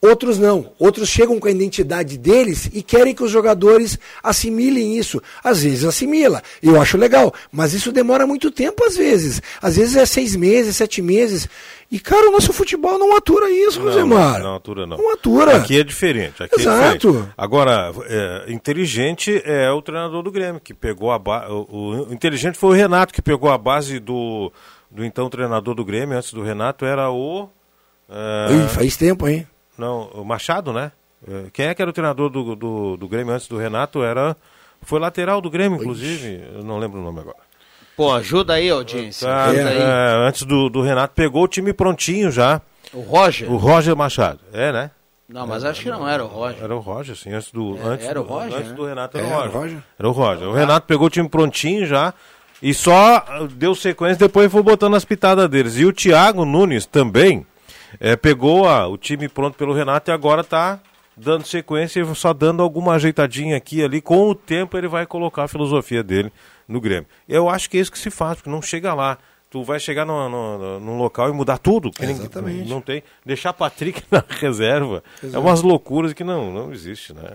[0.00, 0.72] Outros não.
[0.78, 5.22] Outros chegam com a identidade deles e querem que os jogadores assimilem isso.
[5.42, 6.42] Às vezes assimila.
[6.62, 7.32] Eu acho legal.
[7.50, 9.40] Mas isso demora muito tempo, às vezes.
[9.60, 11.48] Às vezes é seis meses, sete meses.
[11.90, 14.42] E, cara, o nosso futebol não atura isso, Não, Rosemar.
[14.42, 14.98] Não, atura não.
[14.98, 15.56] Não atura.
[15.56, 16.42] Aqui é diferente.
[16.42, 16.84] Aqui Exato.
[16.84, 17.32] É diferente.
[17.36, 21.50] Agora, é, inteligente é o treinador do Grêmio, que pegou a base.
[21.50, 24.52] O, o inteligente foi o Renato, que pegou a base do,
[24.90, 27.48] do então treinador do Grêmio, antes do Renato, era o.
[28.10, 29.46] é, Ih, faz tempo, hein?
[29.78, 30.92] Não, o Machado, né?
[31.26, 34.02] É, Quem é que era o treinador do, do, do Grêmio antes do Renato?
[34.02, 34.36] Era.
[34.82, 36.42] Foi lateral do Grêmio, inclusive.
[36.54, 37.36] Eu não lembro o nome agora.
[37.96, 39.26] Pô, ajuda aí, audiência.
[39.26, 39.78] Tá, ajuda aí.
[39.78, 42.60] é, antes do, do Renato, pegou o time prontinho já.
[42.92, 43.50] O Roger?
[43.50, 44.40] O Roger Machado.
[44.52, 44.90] É, né?
[45.28, 46.62] Não, mas acho que não era o Roger.
[46.62, 47.32] Era o Roger, sim.
[47.32, 48.76] Antes do, É, antes era o do, Roger, antes né?
[48.76, 49.58] do Renato era, Era o o Roger.
[49.60, 49.78] Roger?
[49.98, 50.48] Era o Roger.
[50.48, 52.14] O Renato pegou o time prontinho já
[52.62, 55.76] e só deu sequência, depois foi botando as pitadas deles.
[55.78, 57.44] E o Thiago Nunes também
[58.00, 60.80] eh, pegou a- o time pronto pelo Renato e agora está
[61.16, 64.00] dando sequência e só dando alguma ajeitadinha aqui e ali.
[64.00, 66.32] Com o tempo ele vai colocar a filosofia dele
[66.68, 67.06] no Grêmio.
[67.28, 69.16] Eu acho que é isso que se faz, porque não chega lá.
[69.48, 71.90] Tu vai chegar no, no, no- num local e mudar tudo.
[71.90, 72.68] que ninguém- Exatamente.
[72.68, 73.02] Não tem.
[73.24, 75.02] Deixar Patrick na reserva.
[75.22, 75.42] É Exato.
[75.44, 77.30] umas loucuras que não, não existe, né?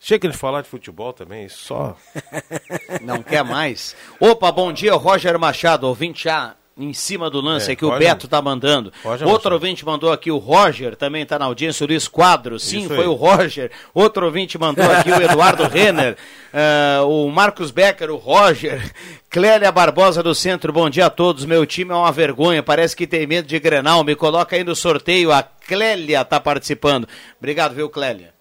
[0.00, 1.96] Chega de falar de futebol também, só.
[3.02, 3.96] Não quer mais?
[4.20, 8.28] Opa, bom dia, Roger Machado, ouvinte já em cima do lance É, aqui, o Beto
[8.28, 8.92] tá mandando.
[9.02, 12.80] Roger Outro ouvinte mandou aqui, o Roger, também tá na audiência, o Luiz Quadro, sim,
[12.80, 13.06] Isso foi aí.
[13.06, 13.70] o Roger.
[13.92, 16.16] Outro ouvinte mandou aqui, o Eduardo Renner,
[16.54, 18.80] ah, o Marcos Becker, o Roger,
[19.28, 23.06] Clélia Barbosa do Centro, bom dia a todos, meu time é uma vergonha, parece que
[23.06, 27.08] tem medo de Grenal, me coloca aí no sorteio, a Clélia tá participando.
[27.38, 28.32] Obrigado, viu, Clélia?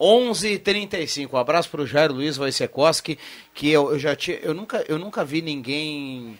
[0.00, 3.18] 11h35, um abraço para o Jair Luiz Wojciechowski,
[3.54, 6.38] que eu, eu já tinha, eu nunca, eu nunca vi ninguém,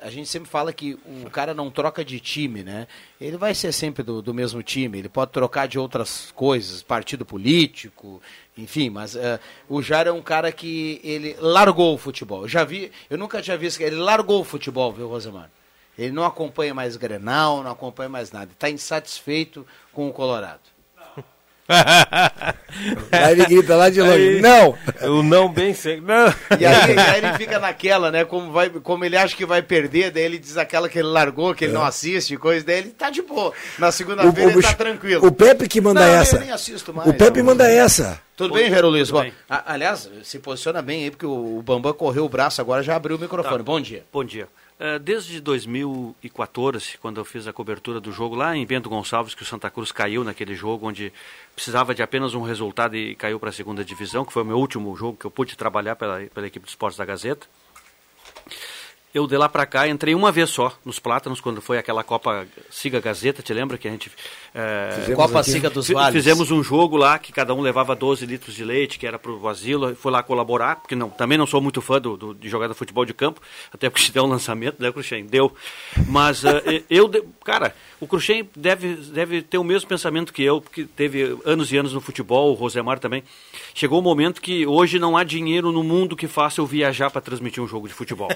[0.00, 2.86] a gente sempre fala que o cara não troca de time, né?
[3.20, 7.24] Ele vai ser sempre do, do mesmo time, ele pode trocar de outras coisas, partido
[7.24, 8.22] político,
[8.56, 12.42] enfim, mas eh, o Jair é um cara que ele largou o futebol.
[12.42, 15.50] Eu já vi, eu nunca tinha visto que ele largou o futebol, viu, Rosemar?
[15.98, 20.71] Ele não acompanha mais Grenal, não acompanha mais nada, está insatisfeito com o Colorado.
[23.10, 24.76] Aí ele grita lá de longe, Aí- não!
[25.02, 26.02] O não bem seco.
[26.06, 26.26] Não.
[26.58, 28.24] E aí, aí ele fica naquela, né?
[28.24, 31.54] Como, vai, como ele acha que vai perder, daí ele diz aquela que ele largou,
[31.54, 33.52] que ele não assiste, coisa, daí ele tá de boa.
[33.78, 35.26] Na segunda-feira ele tá tranquilo.
[35.26, 36.38] o Pepe que manda Não, eu essa.
[36.38, 37.46] nem assisto mais, o Pepe não.
[37.46, 38.20] manda essa.
[38.36, 39.10] Tudo bem, Jairo Luiz?
[39.10, 42.96] Bom, aliás, se posiciona bem aí, porque o, o Bambam correu o braço agora, já
[42.96, 43.58] abriu o microfone.
[43.58, 43.62] Tá.
[43.62, 44.02] Bom dia.
[44.12, 44.48] Bom dia.
[44.84, 49.44] Eh, Desde 2014, quando eu fiz a cobertura do jogo lá em Bento Gonçalves, que
[49.44, 51.12] o Santa Cruz caiu naquele jogo, onde
[51.54, 54.58] precisava de apenas um resultado e caiu para a segunda divisão, que foi o meu
[54.58, 57.46] último jogo que eu pude trabalhar pela, pela equipe de esportes da Gazeta.
[59.14, 62.46] Eu de lá para cá entrei uma vez só nos Plátanos, quando foi aquela Copa
[62.70, 64.10] Siga Gazeta, te lembra que a gente...
[64.94, 65.50] Fizemos Copa aqui.
[65.50, 66.14] Siga dos Vales.
[66.14, 69.30] Fizemos um jogo lá que cada um levava 12 litros de leite, que era para
[69.30, 72.48] o asilo, fui lá colaborar, porque não, também não sou muito fã do, do- de
[72.48, 73.40] jogar de futebol de campo,
[73.72, 75.26] até porque se der um lançamento, né, Cruxem?
[75.26, 75.54] Deu.
[76.08, 80.60] Mas eh, eu, de- cara, o Cruxem deve, deve ter o mesmo pensamento que eu,
[80.62, 83.22] porque teve anos e anos no futebol, o Rosemar também.
[83.74, 87.20] Chegou um momento que hoje não há dinheiro no mundo que faça eu viajar para
[87.20, 88.28] transmitir um jogo de futebol.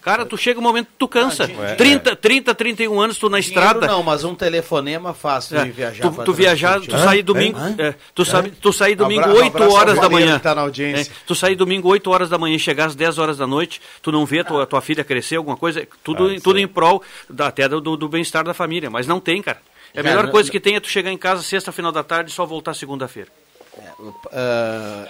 [0.00, 1.46] Cara, tu chega um momento que tu cansa.
[1.46, 3.86] dinheiro- 30, 30, 31 anos tu na Dinheiro estrada.
[3.86, 6.02] não, mas um telefonema fácil É, de viajar.
[6.02, 7.04] tu, tu viajar, tu transmitir.
[7.08, 10.38] sair domingo, é, tu, sabe, tu sair domingo Abra- 8 abraço ao horas da manhã.
[10.38, 11.10] tá na audiência.
[11.10, 14.12] É, tu sair domingo 8 horas da manhã, chegar às 10 horas da noite, tu
[14.12, 17.66] não vê tua, tua filha crescer, alguma coisa, tudo, Ah, tudo em prol da, até
[17.68, 19.58] do, do bem-estar da família, mas não tem, cara.
[19.94, 21.92] É a Cara, melhor não- coisa que tem é tu chegar em casa sexta, final
[21.92, 23.28] da tarde e só voltar segunda-feira.
[24.32, 25.06] Ah,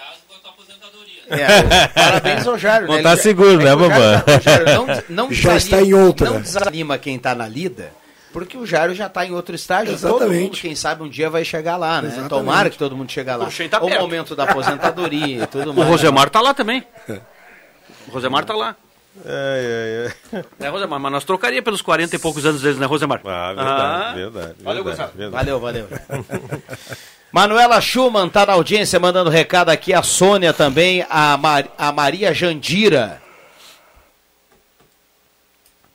[1.30, 2.86] é, parabéns ao Jairo.
[2.86, 3.02] Bom, né?
[3.02, 4.20] tá seguro, é né, o Jairo Bambam?
[4.22, 6.30] tá- o não, não Já desanima- está em outra.
[6.30, 7.90] Não desanima quem está na lida,
[8.32, 9.96] Porque o Jairo já está em outro estágio.
[9.98, 10.42] Todo Exatamente.
[10.42, 12.08] mundo, quem sabe, um dia vai chegar lá, né?
[12.08, 12.30] Exatamente.
[12.30, 13.46] Tomara que todo mundo chegue lá.
[13.46, 14.00] O tá o perto.
[14.00, 15.88] momento da aposentadoria e tudo O mais.
[15.88, 16.82] Rosemar tá lá também.
[18.08, 18.76] O Rosemar tá lá.
[19.24, 20.66] É, é, é.
[20.66, 23.20] É, Rosemar, mas nós trocaria pelos 40 e poucos anos deles, né, Rosemar?
[23.24, 24.54] Ah, verdade, verdade.
[24.62, 25.12] Valeu, verdade, Gustavo.
[25.16, 25.34] verdade.
[25.34, 25.88] Valeu, valeu.
[27.38, 29.92] Manuela Schumann tá na audiência, mandando recado aqui.
[29.92, 33.20] A Sônia também, a, Mar- a Maria Jandira.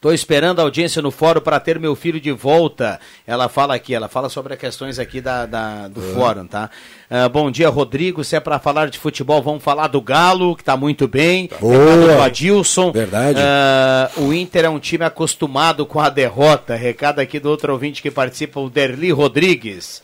[0.01, 2.99] Tô esperando a audiência no fórum para ter meu filho de volta.
[3.25, 6.69] Ela fala aqui, ela fala sobre as questões aqui da, da- do fórum, tá?
[7.09, 8.21] Ah, bom dia, Rodrigo.
[8.21, 11.49] Se é para falar de futebol, vamos falar do Galo, que tá muito bem.
[11.61, 11.73] Boa.
[11.85, 12.91] Recado do Adilson.
[12.91, 13.39] Verdade.
[13.41, 16.75] Ah, o Inter é um time acostumado com a derrota.
[16.75, 20.01] Recado aqui do outro ouvinte que participa, o Derli Rodrigues.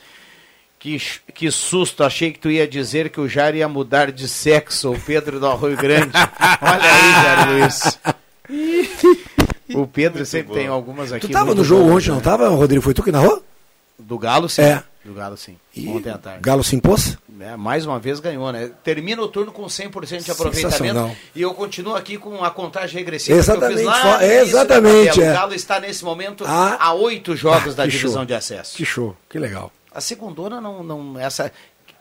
[0.86, 1.02] Que,
[1.34, 4.99] que susto, achei que tu ia dizer que o Jair ia mudar de sexo, o
[4.99, 6.12] Pedro do Arroio Grande.
[6.62, 7.99] Olha aí, Jair Luiz.
[9.74, 11.26] O Pedro sempre tem algumas aqui.
[11.26, 12.16] Tu tava muito no jogo boas, ontem, né?
[12.18, 12.84] não tava, Rodrigo?
[12.84, 13.44] Foi tu que narrou?
[13.98, 14.62] Do Galo, sim.
[14.62, 14.84] É.
[15.03, 15.57] Do Galo, sim.
[15.88, 16.41] Ontem à tarde.
[16.44, 17.18] Galo se impôs?
[17.40, 18.70] É, mais uma vez ganhou, né?
[18.84, 23.40] Termina o turno com 100% de aproveitamento e eu continuo aqui com a contagem regressiva
[23.40, 25.32] Exatamente, que eu fiz lá exatamente, é.
[25.32, 26.78] O Galo está nesse momento Ah.
[26.80, 28.26] a oito jogos Ah, da divisão show.
[28.26, 28.78] de acesso.
[28.78, 29.72] Que show, que legal.
[29.96, 31.52] A segundona não, não essa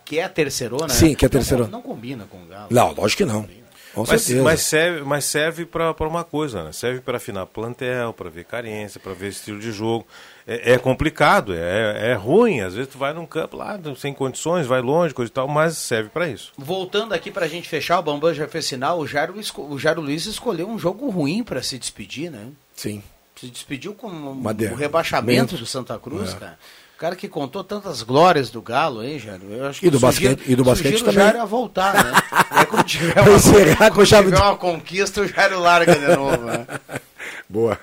[0.04, 1.70] que é a terceirona, Sim, que é a não- terceirona.
[1.70, 2.66] Não, combina com o Galo.
[2.70, 3.48] Não, lógico que não.
[3.94, 4.42] Com Mas, certeza.
[4.42, 6.72] mas serve, mas serve para uma coisa, né?
[6.72, 10.04] Serve para afinar plantel, para ver carência, para ver estilo de jogo.
[10.44, 12.60] É, é complicado, é, é ruim.
[12.60, 15.78] Às vezes tu vai num campo lá, sem condições, vai longe, coisa e tal, mas
[15.78, 16.52] serve para isso.
[16.58, 20.26] Voltando aqui pra gente fechar, o Bambam já fez sinal, o Jairo, o Jairo Luiz
[20.26, 22.48] escolheu um jogo ruim pra se despedir, né?
[22.74, 23.00] Sim.
[23.36, 25.56] Se despediu com o der- rebaixamento Mento.
[25.56, 26.36] do Santa Cruz, É.
[26.36, 26.58] cara.
[26.94, 29.50] O cara que contou tantas glórias do Galo, hein, Jairo?
[29.50, 31.14] Eu acho E do que sugiro- basquete- e do basquete o também.
[31.14, 32.12] Jairo a voltar, né?
[32.60, 36.06] É quando tiver uma, encerrar com chave tiver de- uma conquista, o Jairo larga de
[36.16, 36.66] novo, né?
[37.48, 37.78] Boa.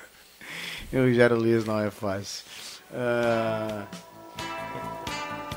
[0.92, 2.44] E o Jairo Luiz não é fácil.
[2.94, 3.84] Ah,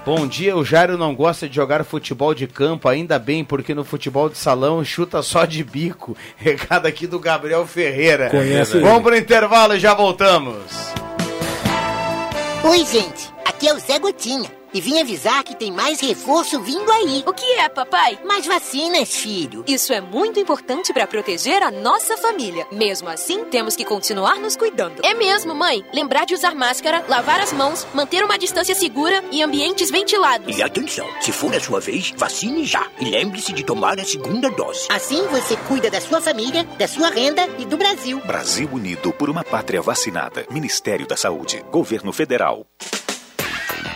[0.05, 3.85] Bom dia, o Jairo não gosta de jogar futebol de campo, ainda bem, porque no
[3.85, 6.15] futebol de salão chuta só de bico.
[6.37, 8.29] Recado aqui do Gabriel Ferreira.
[8.31, 9.03] Conhece Vamos ele.
[9.03, 10.57] pro intervalo e já voltamos.
[12.65, 13.33] Oi, gente.
[13.55, 14.51] Aqui é o Zé Gotinha.
[14.75, 17.23] E vim avisar que tem mais reforço vindo aí.
[17.25, 18.19] O que é, papai?
[18.25, 19.63] Mais vacinas, filho.
[19.69, 22.67] Isso é muito importante para proteger a nossa família.
[22.73, 25.01] Mesmo assim, temos que continuar nos cuidando.
[25.05, 25.85] É mesmo, mãe.
[25.95, 30.59] Lembrar de usar máscara, lavar as mãos, manter uma distância segura e ambientes ventilados.
[30.59, 32.85] E atenção, se for a sua vez, vacine já.
[32.99, 34.89] E lembre-se de tomar a segunda dose.
[34.91, 38.19] Assim você cuida da sua família, da sua renda e do Brasil.
[38.27, 40.45] Brasil Unido por uma pátria vacinada.
[40.51, 41.65] Ministério da Saúde.
[41.71, 42.67] Governo Federal.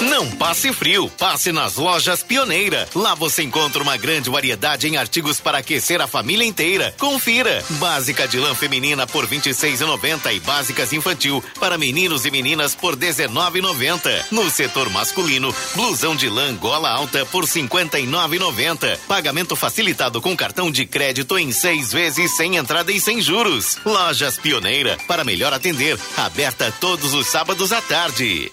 [0.00, 2.88] Não passe frio, passe nas lojas Pioneira.
[2.94, 6.94] Lá você encontra uma grande variedade em artigos para aquecer a família inteira.
[6.98, 7.62] Confira.
[7.70, 12.94] Básica de lã feminina por R$ 26,90 e básicas infantil para meninos e meninas por
[12.94, 14.24] R$ 19,90.
[14.30, 18.98] No setor masculino, blusão de lã gola alta por R$ 59,90.
[19.06, 23.76] Pagamento facilitado com cartão de crédito em seis vezes sem entrada e sem juros.
[23.84, 25.98] Lojas Pioneira para melhor atender.
[26.16, 28.50] Aberta todos os sábados à tarde.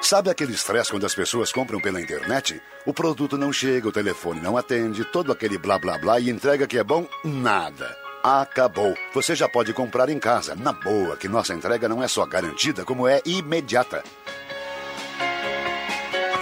[0.00, 2.62] Sabe aquele estresse quando as pessoas compram pela internet?
[2.86, 6.66] O produto não chega, o telefone não atende, todo aquele blá blá blá e entrega
[6.66, 7.06] que é bom?
[7.24, 7.94] Nada.
[8.22, 8.94] Acabou.
[9.12, 12.84] Você já pode comprar em casa, na boa, que nossa entrega não é só garantida,
[12.84, 14.02] como é imediata.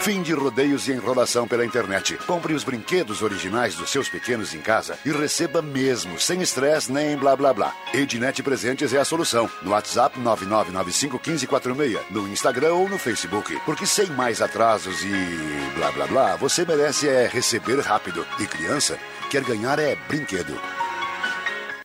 [0.07, 2.17] Fim de rodeios e enrolação pela internet.
[2.29, 7.17] Compre os brinquedos originais dos seus pequenos em casa e receba mesmo, sem estresse nem
[7.17, 7.75] blá blá blá.
[7.93, 9.51] Ednet Presentes é a solução.
[9.63, 13.59] No WhatsApp 99951546, no Instagram ou no Facebook.
[13.65, 18.25] Porque sem mais atrasos e blá blá blá, você merece é receber rápido.
[18.39, 18.97] E criança
[19.29, 20.57] quer ganhar é brinquedo.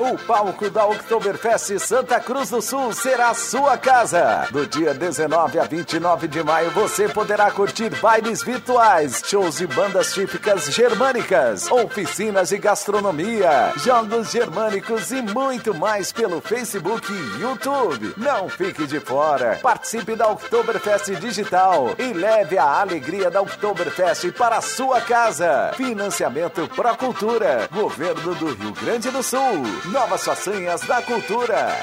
[0.09, 4.47] O palco da Oktoberfest Santa Cruz do Sul será sua casa.
[4.51, 10.13] Do dia 19 a 29 de maio você poderá curtir bailes virtuais, shows de bandas
[10.13, 18.13] típicas germânicas, oficinas de gastronomia, jogos germânicos e muito mais pelo Facebook e YouTube.
[18.15, 19.59] Não fique de fora.
[19.61, 25.73] Participe da Oktoberfest Digital e leve a alegria da Oktoberfest para a sua casa.
[25.75, 29.65] Financiamento Pro Cultura, Governo do Rio Grande do Sul.
[29.97, 31.75] Novas façanhas da cultura.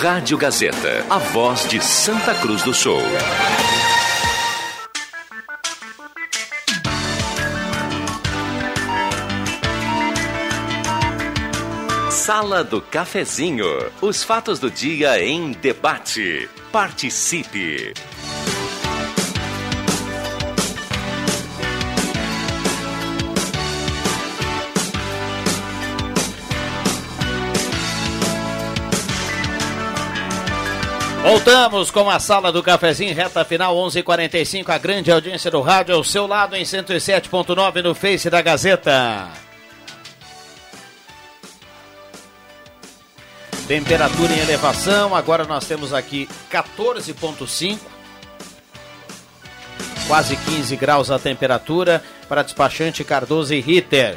[0.00, 3.02] Rádio Gazeta, a voz de Santa Cruz do Sul.
[12.12, 13.66] Sala do Cafezinho.
[14.00, 16.48] Os fatos do dia em debate.
[16.70, 17.92] Participe.
[31.28, 36.02] Voltamos com a sala do cafezinho, reta final 11:45 a grande audiência do rádio ao
[36.02, 39.28] seu lado em 107.9 no Face da Gazeta.
[43.66, 47.78] Temperatura em elevação, agora nós temos aqui 14.5.
[50.06, 54.16] Quase 15 graus a temperatura para despachante Cardoso e Ritter.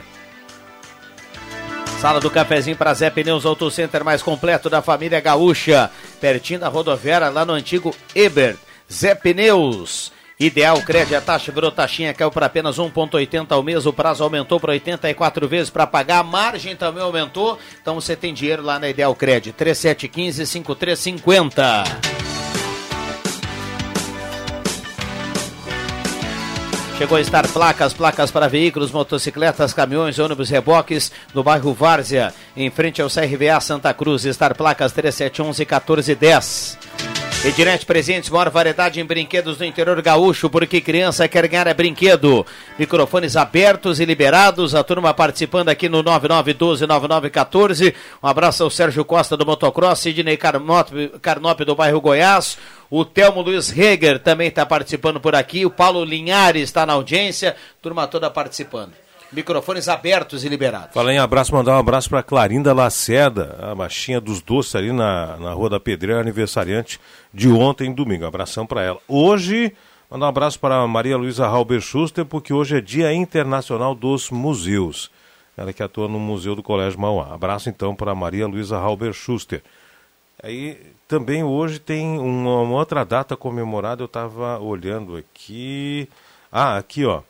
[2.02, 5.92] Sala do cafezinho para Zé Pneus Auto Center mais completo da família Gaúcha.
[6.20, 8.58] Pertinho da rodoviária, lá no antigo Eber.
[8.92, 10.12] Zé Pneus.
[10.40, 13.86] Ideal Crédito, a taxa virou taxinha, caiu para apenas 1,80 ao mês.
[13.86, 16.18] O prazo aumentou para 84 vezes para pagar.
[16.18, 17.60] A margem também aumentou.
[17.80, 19.64] Então você tem dinheiro lá na Ideal Crédito.
[19.64, 22.21] 3715-5350.
[27.02, 32.70] Chegou a estar placas, placas para veículos, motocicletas, caminhões, ônibus, reboques, no bairro Várzea, em
[32.70, 34.24] frente ao CRVA Santa Cruz.
[34.24, 36.78] Estar placas 3711 1410.
[37.44, 42.46] Ednet Presentes, maior variedade em brinquedos do interior gaúcho, porque criança quer ganhar é brinquedo.
[42.78, 47.96] Microfones abertos e liberados, a turma participando aqui no 9912-9914.
[48.22, 52.60] Um abraço ao Sérgio Costa do Motocross, Sidney Carnop, Carnop do bairro Goiás.
[52.94, 55.66] O Telmo Luiz Reger também está participando por aqui.
[55.66, 57.56] O Paulo Linhares está na audiência.
[57.82, 58.92] Turma toda participando.
[59.32, 60.94] Microfones abertos e liberados.
[60.94, 65.38] Fala em abraço, mandar um abraço para Clarinda Lacerda, a machinha dos doces ali na,
[65.38, 67.00] na Rua da Pedreira, aniversariante
[67.34, 68.26] de ontem, domingo.
[68.26, 69.00] Abração para ela.
[69.08, 69.74] Hoje,
[70.10, 75.10] mandar um abraço para Maria Luísa Halber Schuster, porque hoje é Dia Internacional dos Museus.
[75.56, 77.34] Ela que atua no Museu do Colégio Mauá.
[77.34, 79.64] Abraço então para Maria Luísa Halber Schuster.
[80.44, 80.78] Aí
[81.08, 86.08] também hoje tem uma, uma outra data comemorada, eu estava olhando aqui.
[86.52, 87.22] Ah, aqui ó.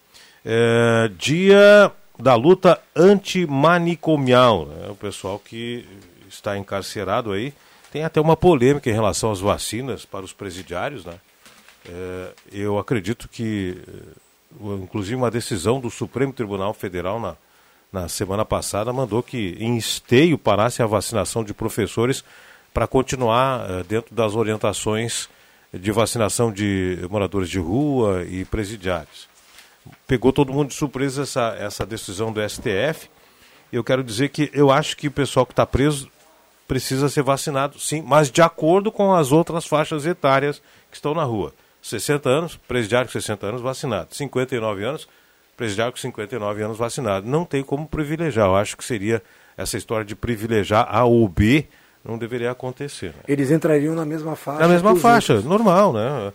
[0.45, 4.65] É, dia da luta antimanicomial.
[4.65, 4.89] Né?
[4.89, 5.85] O pessoal que
[6.29, 7.53] está encarcerado aí.
[7.91, 11.03] Tem até uma polêmica em relação às vacinas para os presidiários.
[11.03, 11.15] Né?
[11.89, 13.77] É, eu acredito que,
[14.61, 17.35] inclusive, uma decisão do Supremo Tribunal Federal na,
[17.91, 22.23] na semana passada mandou que em esteio parasse a vacinação de professores
[22.73, 25.29] para continuar uh, dentro das orientações
[25.73, 29.29] de vacinação de moradores de rua e presidiários.
[30.05, 33.09] Pegou todo mundo de surpresa essa, essa decisão do STF.
[33.71, 36.09] Eu quero dizer que eu acho que o pessoal que está preso
[36.67, 41.23] precisa ser vacinado, sim, mas de acordo com as outras faixas etárias que estão na
[41.23, 41.53] rua.
[41.81, 44.13] 60 anos, presidiário com 60 anos vacinado.
[44.13, 45.07] 59 anos,
[45.57, 47.27] presidiário com 59 anos vacinado.
[47.27, 48.47] Não tem como privilegiar.
[48.47, 49.21] Eu acho que seria
[49.57, 51.67] essa história de privilegiar A ou B
[52.03, 53.09] não deveria acontecer.
[53.09, 53.23] Né?
[53.27, 54.59] Eles entrariam na mesma faixa.
[54.59, 55.49] Na mesma faixa, outros.
[55.49, 56.33] normal, né?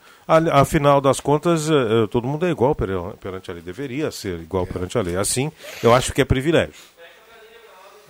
[0.53, 3.63] Afinal das contas, eh, eh, todo mundo é igual perante a lei.
[3.63, 4.67] Deveria ser igual é.
[4.67, 5.17] perante a lei.
[5.17, 5.51] Assim,
[5.83, 6.75] eu acho que é privilégio.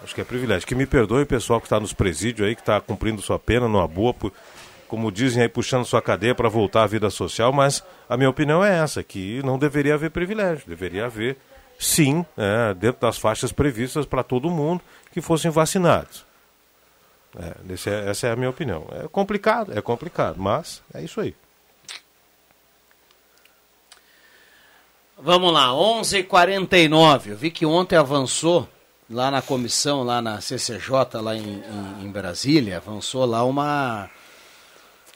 [0.04, 0.66] Acho que é privilégio.
[0.66, 3.66] Que me perdoe o pessoal que está nos presídios aí, que está cumprindo sua pena
[3.66, 4.14] numa boa,
[4.86, 8.62] como dizem aí, puxando sua cadeia para voltar à vida social, mas a minha opinião
[8.62, 10.64] é essa, que não deveria haver privilégio.
[10.66, 11.38] Deveria haver,
[11.78, 16.26] sim, é, dentro das faixas previstas para todo mundo, que fossem vacinados.
[17.38, 18.86] É, é, essa é a minha opinião.
[18.92, 21.34] É complicado, é complicado, mas é isso aí.
[25.18, 27.30] Vamos lá, 11:49.
[27.30, 28.68] Eu vi que ontem avançou
[29.08, 34.10] lá na comissão, lá na CCJ, lá em, em, em, Brasília, avançou lá uma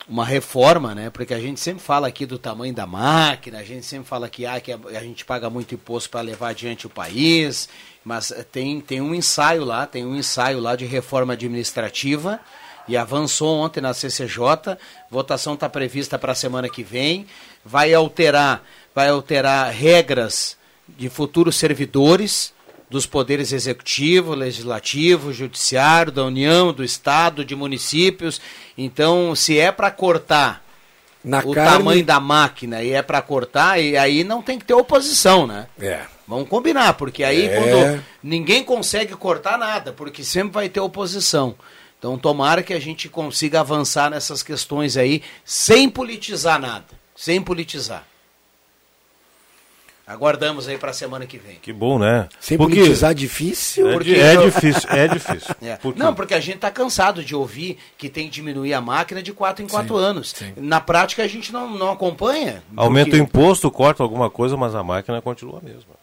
[0.08, 1.10] uma reforma, né?
[1.10, 4.44] Porque a gente sempre fala aqui do tamanho da máquina, a gente sempre fala que,
[4.44, 7.68] ah, que a gente paga muito imposto para levar adiante o país,
[8.04, 12.40] mas tem, tem um ensaio lá, tem um ensaio lá de reforma administrativa
[12.88, 14.76] e avançou ontem na CCJ,
[15.10, 17.26] votação está prevista para a semana que vem,
[17.64, 18.64] vai alterar,
[18.94, 20.56] vai alterar regras
[20.88, 22.52] de futuros servidores,
[22.90, 28.40] dos poderes executivo, legislativo, judiciário, da União, do Estado, de municípios.
[28.76, 30.64] Então, se é para cortar
[31.22, 31.70] Na o carne...
[31.70, 35.68] tamanho da máquina e é para cortar, e aí não tem que ter oposição, né?
[35.80, 36.02] É.
[36.30, 37.56] Vamos combinar, porque aí é.
[37.56, 41.56] quando ninguém consegue cortar nada, porque sempre vai ter oposição.
[41.98, 46.86] Então, tomara que a gente consiga avançar nessas questões aí sem politizar nada,
[47.16, 48.06] sem politizar.
[50.06, 51.56] Aguardamos aí para a semana que vem.
[51.60, 52.28] Que bom, né?
[52.38, 52.76] Sem porque...
[52.76, 53.90] politizar difícil?
[53.90, 54.14] É, porque...
[54.14, 55.54] é difícil, é difícil.
[55.60, 55.76] É.
[55.76, 59.20] Por não, porque a gente está cansado de ouvir que tem que diminuir a máquina
[59.20, 60.30] de 4 em 4 anos.
[60.30, 60.52] Sim.
[60.56, 62.62] Na prática a gente não, não acompanha.
[62.76, 63.20] Aumenta porque...
[63.20, 65.99] o imposto, corta alguma coisa, mas a máquina continua a mesma.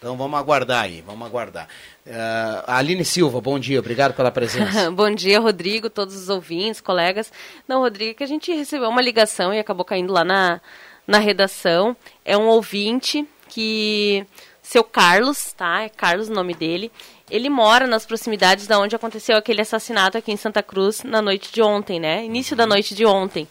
[0.00, 1.68] Então vamos aguardar aí, vamos aguardar.
[2.06, 4.88] Uh, Aline Silva, bom dia, obrigado pela presença.
[4.90, 7.30] bom dia, Rodrigo, todos os ouvintes, colegas.
[7.68, 10.58] Não, Rodrigo, que a gente recebeu uma ligação e acabou caindo lá na,
[11.06, 11.94] na redação.
[12.24, 14.26] É um ouvinte que
[14.62, 15.82] seu Carlos, tá?
[15.82, 16.90] É Carlos o nome dele.
[17.30, 21.52] Ele mora nas proximidades da onde aconteceu aquele assassinato aqui em Santa Cruz na noite
[21.52, 22.24] de ontem, né?
[22.24, 23.46] Início da noite de ontem.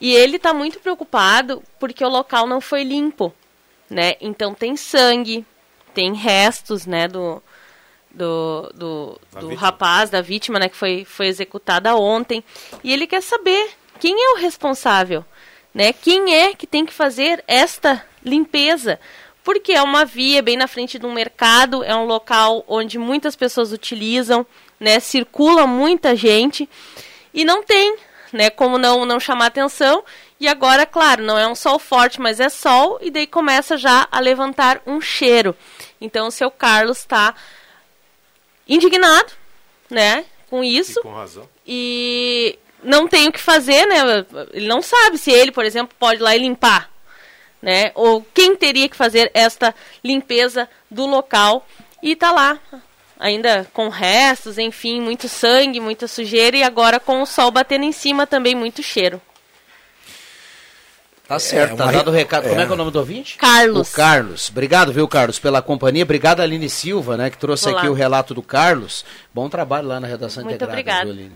[0.00, 3.34] E ele está muito preocupado porque o local não foi limpo,
[3.90, 4.14] né?
[4.20, 5.44] Então tem sangue,
[5.92, 7.42] tem restos, né, do
[8.12, 12.42] do, do, do rapaz, da vítima, né, que foi, foi executada ontem.
[12.82, 15.24] E ele quer saber quem é o responsável,
[15.72, 15.92] né?
[15.92, 18.98] Quem é que tem que fazer esta limpeza,
[19.44, 23.36] porque é uma via bem na frente de um mercado, é um local onde muitas
[23.36, 24.44] pessoas utilizam,
[24.78, 26.68] né, circula muita gente
[27.32, 27.96] e não tem,
[28.32, 30.02] né, como não não chamar atenção.
[30.40, 34.08] E agora, claro, não é um sol forte, mas é sol e daí começa já
[34.10, 35.54] a levantar um cheiro.
[36.00, 37.34] Então o seu Carlos está
[38.66, 39.32] indignado,
[39.90, 40.98] né, com isso.
[41.00, 41.48] E com razão.
[41.66, 44.26] E não tem o que fazer, né?
[44.54, 46.90] Ele não sabe se ele, por exemplo, pode ir lá e limpar
[47.60, 47.92] né?
[47.94, 51.66] Ou quem teria que fazer esta limpeza do local
[52.02, 52.58] e tá lá
[53.18, 57.92] ainda com restos, enfim, muito sangue, muita sujeira e agora com o sol batendo em
[57.92, 59.20] cima também muito cheiro.
[61.30, 62.46] Tá certo, é, tá dado o recado.
[62.46, 62.48] É.
[62.48, 63.36] Como é que é o nome do ouvinte?
[63.36, 63.88] Carlos.
[63.88, 64.48] O Carlos.
[64.50, 66.02] Obrigado, viu, Carlos, pela companhia.
[66.02, 67.78] Obrigado, Aline Silva, né, que trouxe Olá.
[67.78, 69.04] aqui o relato do Carlos.
[69.32, 71.04] Bom trabalho lá na redação Muito integrada, obrigado.
[71.04, 71.32] viu, Aline?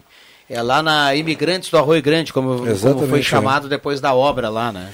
[0.51, 3.23] É lá na Imigrantes do Arroio Grande, como, como foi é.
[3.23, 3.71] chamado é.
[3.71, 4.91] depois da obra lá, né?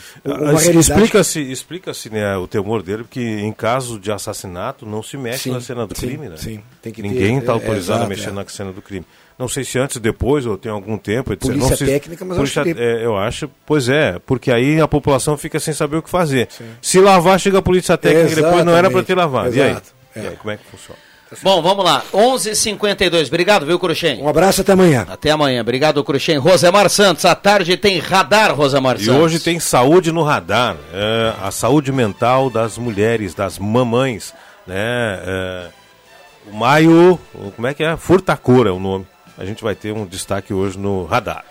[0.78, 5.50] Explica-se explica né, o temor dele, porque em caso de assassinato não se mexe sim,
[5.50, 6.36] na cena do sim, crime, né?
[6.36, 8.32] Sim, tem que Ninguém está autorizado é, a mexer é.
[8.32, 9.06] na cena do crime.
[9.40, 11.32] Não sei se antes, depois, ou tem algum tempo.
[11.32, 11.46] Etc.
[11.46, 12.78] Polícia não sei, técnica, mas polícia, acho que...
[12.78, 16.46] é, eu acho, pois é, porque aí a população fica sem saber o que fazer.
[16.50, 16.66] Sim.
[16.82, 19.48] Se lavar, chega a polícia técnica, depois não era para ter lavado.
[19.48, 19.94] Exato.
[20.14, 20.24] E aí?
[20.26, 20.98] E aí, como é que funciona?
[21.42, 22.02] Bom, vamos lá.
[22.12, 22.50] 11:52.
[22.50, 24.20] h 52 Obrigado, viu, Cruxem?
[24.20, 25.06] Um abraço até amanhã.
[25.08, 25.62] Até amanhã.
[25.62, 26.36] Obrigado, Cruxem.
[26.36, 29.06] Rosemar Santos, à tarde tem radar, Rosemar Santos.
[29.06, 30.76] E hoje tem saúde no radar.
[30.92, 34.34] É, a saúde mental das mulheres, das mamães.
[34.66, 34.76] Né?
[34.76, 35.66] É,
[36.52, 37.18] o Maio,
[37.56, 37.96] como é que é?
[37.96, 39.06] Furtacura é o nome.
[39.40, 41.46] A gente vai ter um destaque hoje no radar.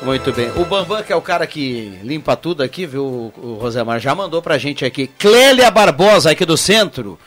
[0.00, 0.50] Muito bem.
[0.56, 3.04] O Bambam, que é o cara que limpa tudo aqui, viu,
[3.36, 5.06] o Rosemar, já mandou pra gente aqui.
[5.06, 7.18] Clélia Barbosa, aqui do centro.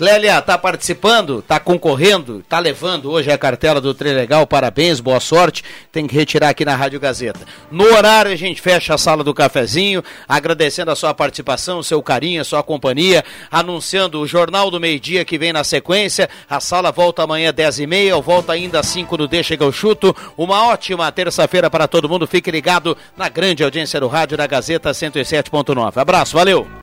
[0.00, 4.46] Clélia tá participando, tá concorrendo, tá levando hoje a cartela do Trilegal.
[4.46, 5.62] Parabéns, boa sorte.
[5.92, 7.40] Tem que retirar aqui na Rádio Gazeta.
[7.70, 12.02] No horário a gente fecha a sala do cafezinho, agradecendo a sua participação, o seu
[12.02, 16.30] carinho, a sua companhia, anunciando o Jornal do Meio-Dia que vem na sequência.
[16.48, 19.70] A sala volta amanhã 10 e meia, volta ainda às 5 no Deixa que eu
[19.70, 20.16] chuto.
[20.34, 22.26] Uma ótima terça-feira para todo mundo.
[22.26, 25.98] Fique ligado na grande audiência do rádio da Gazeta 107.9.
[25.98, 26.70] Abraço, valeu!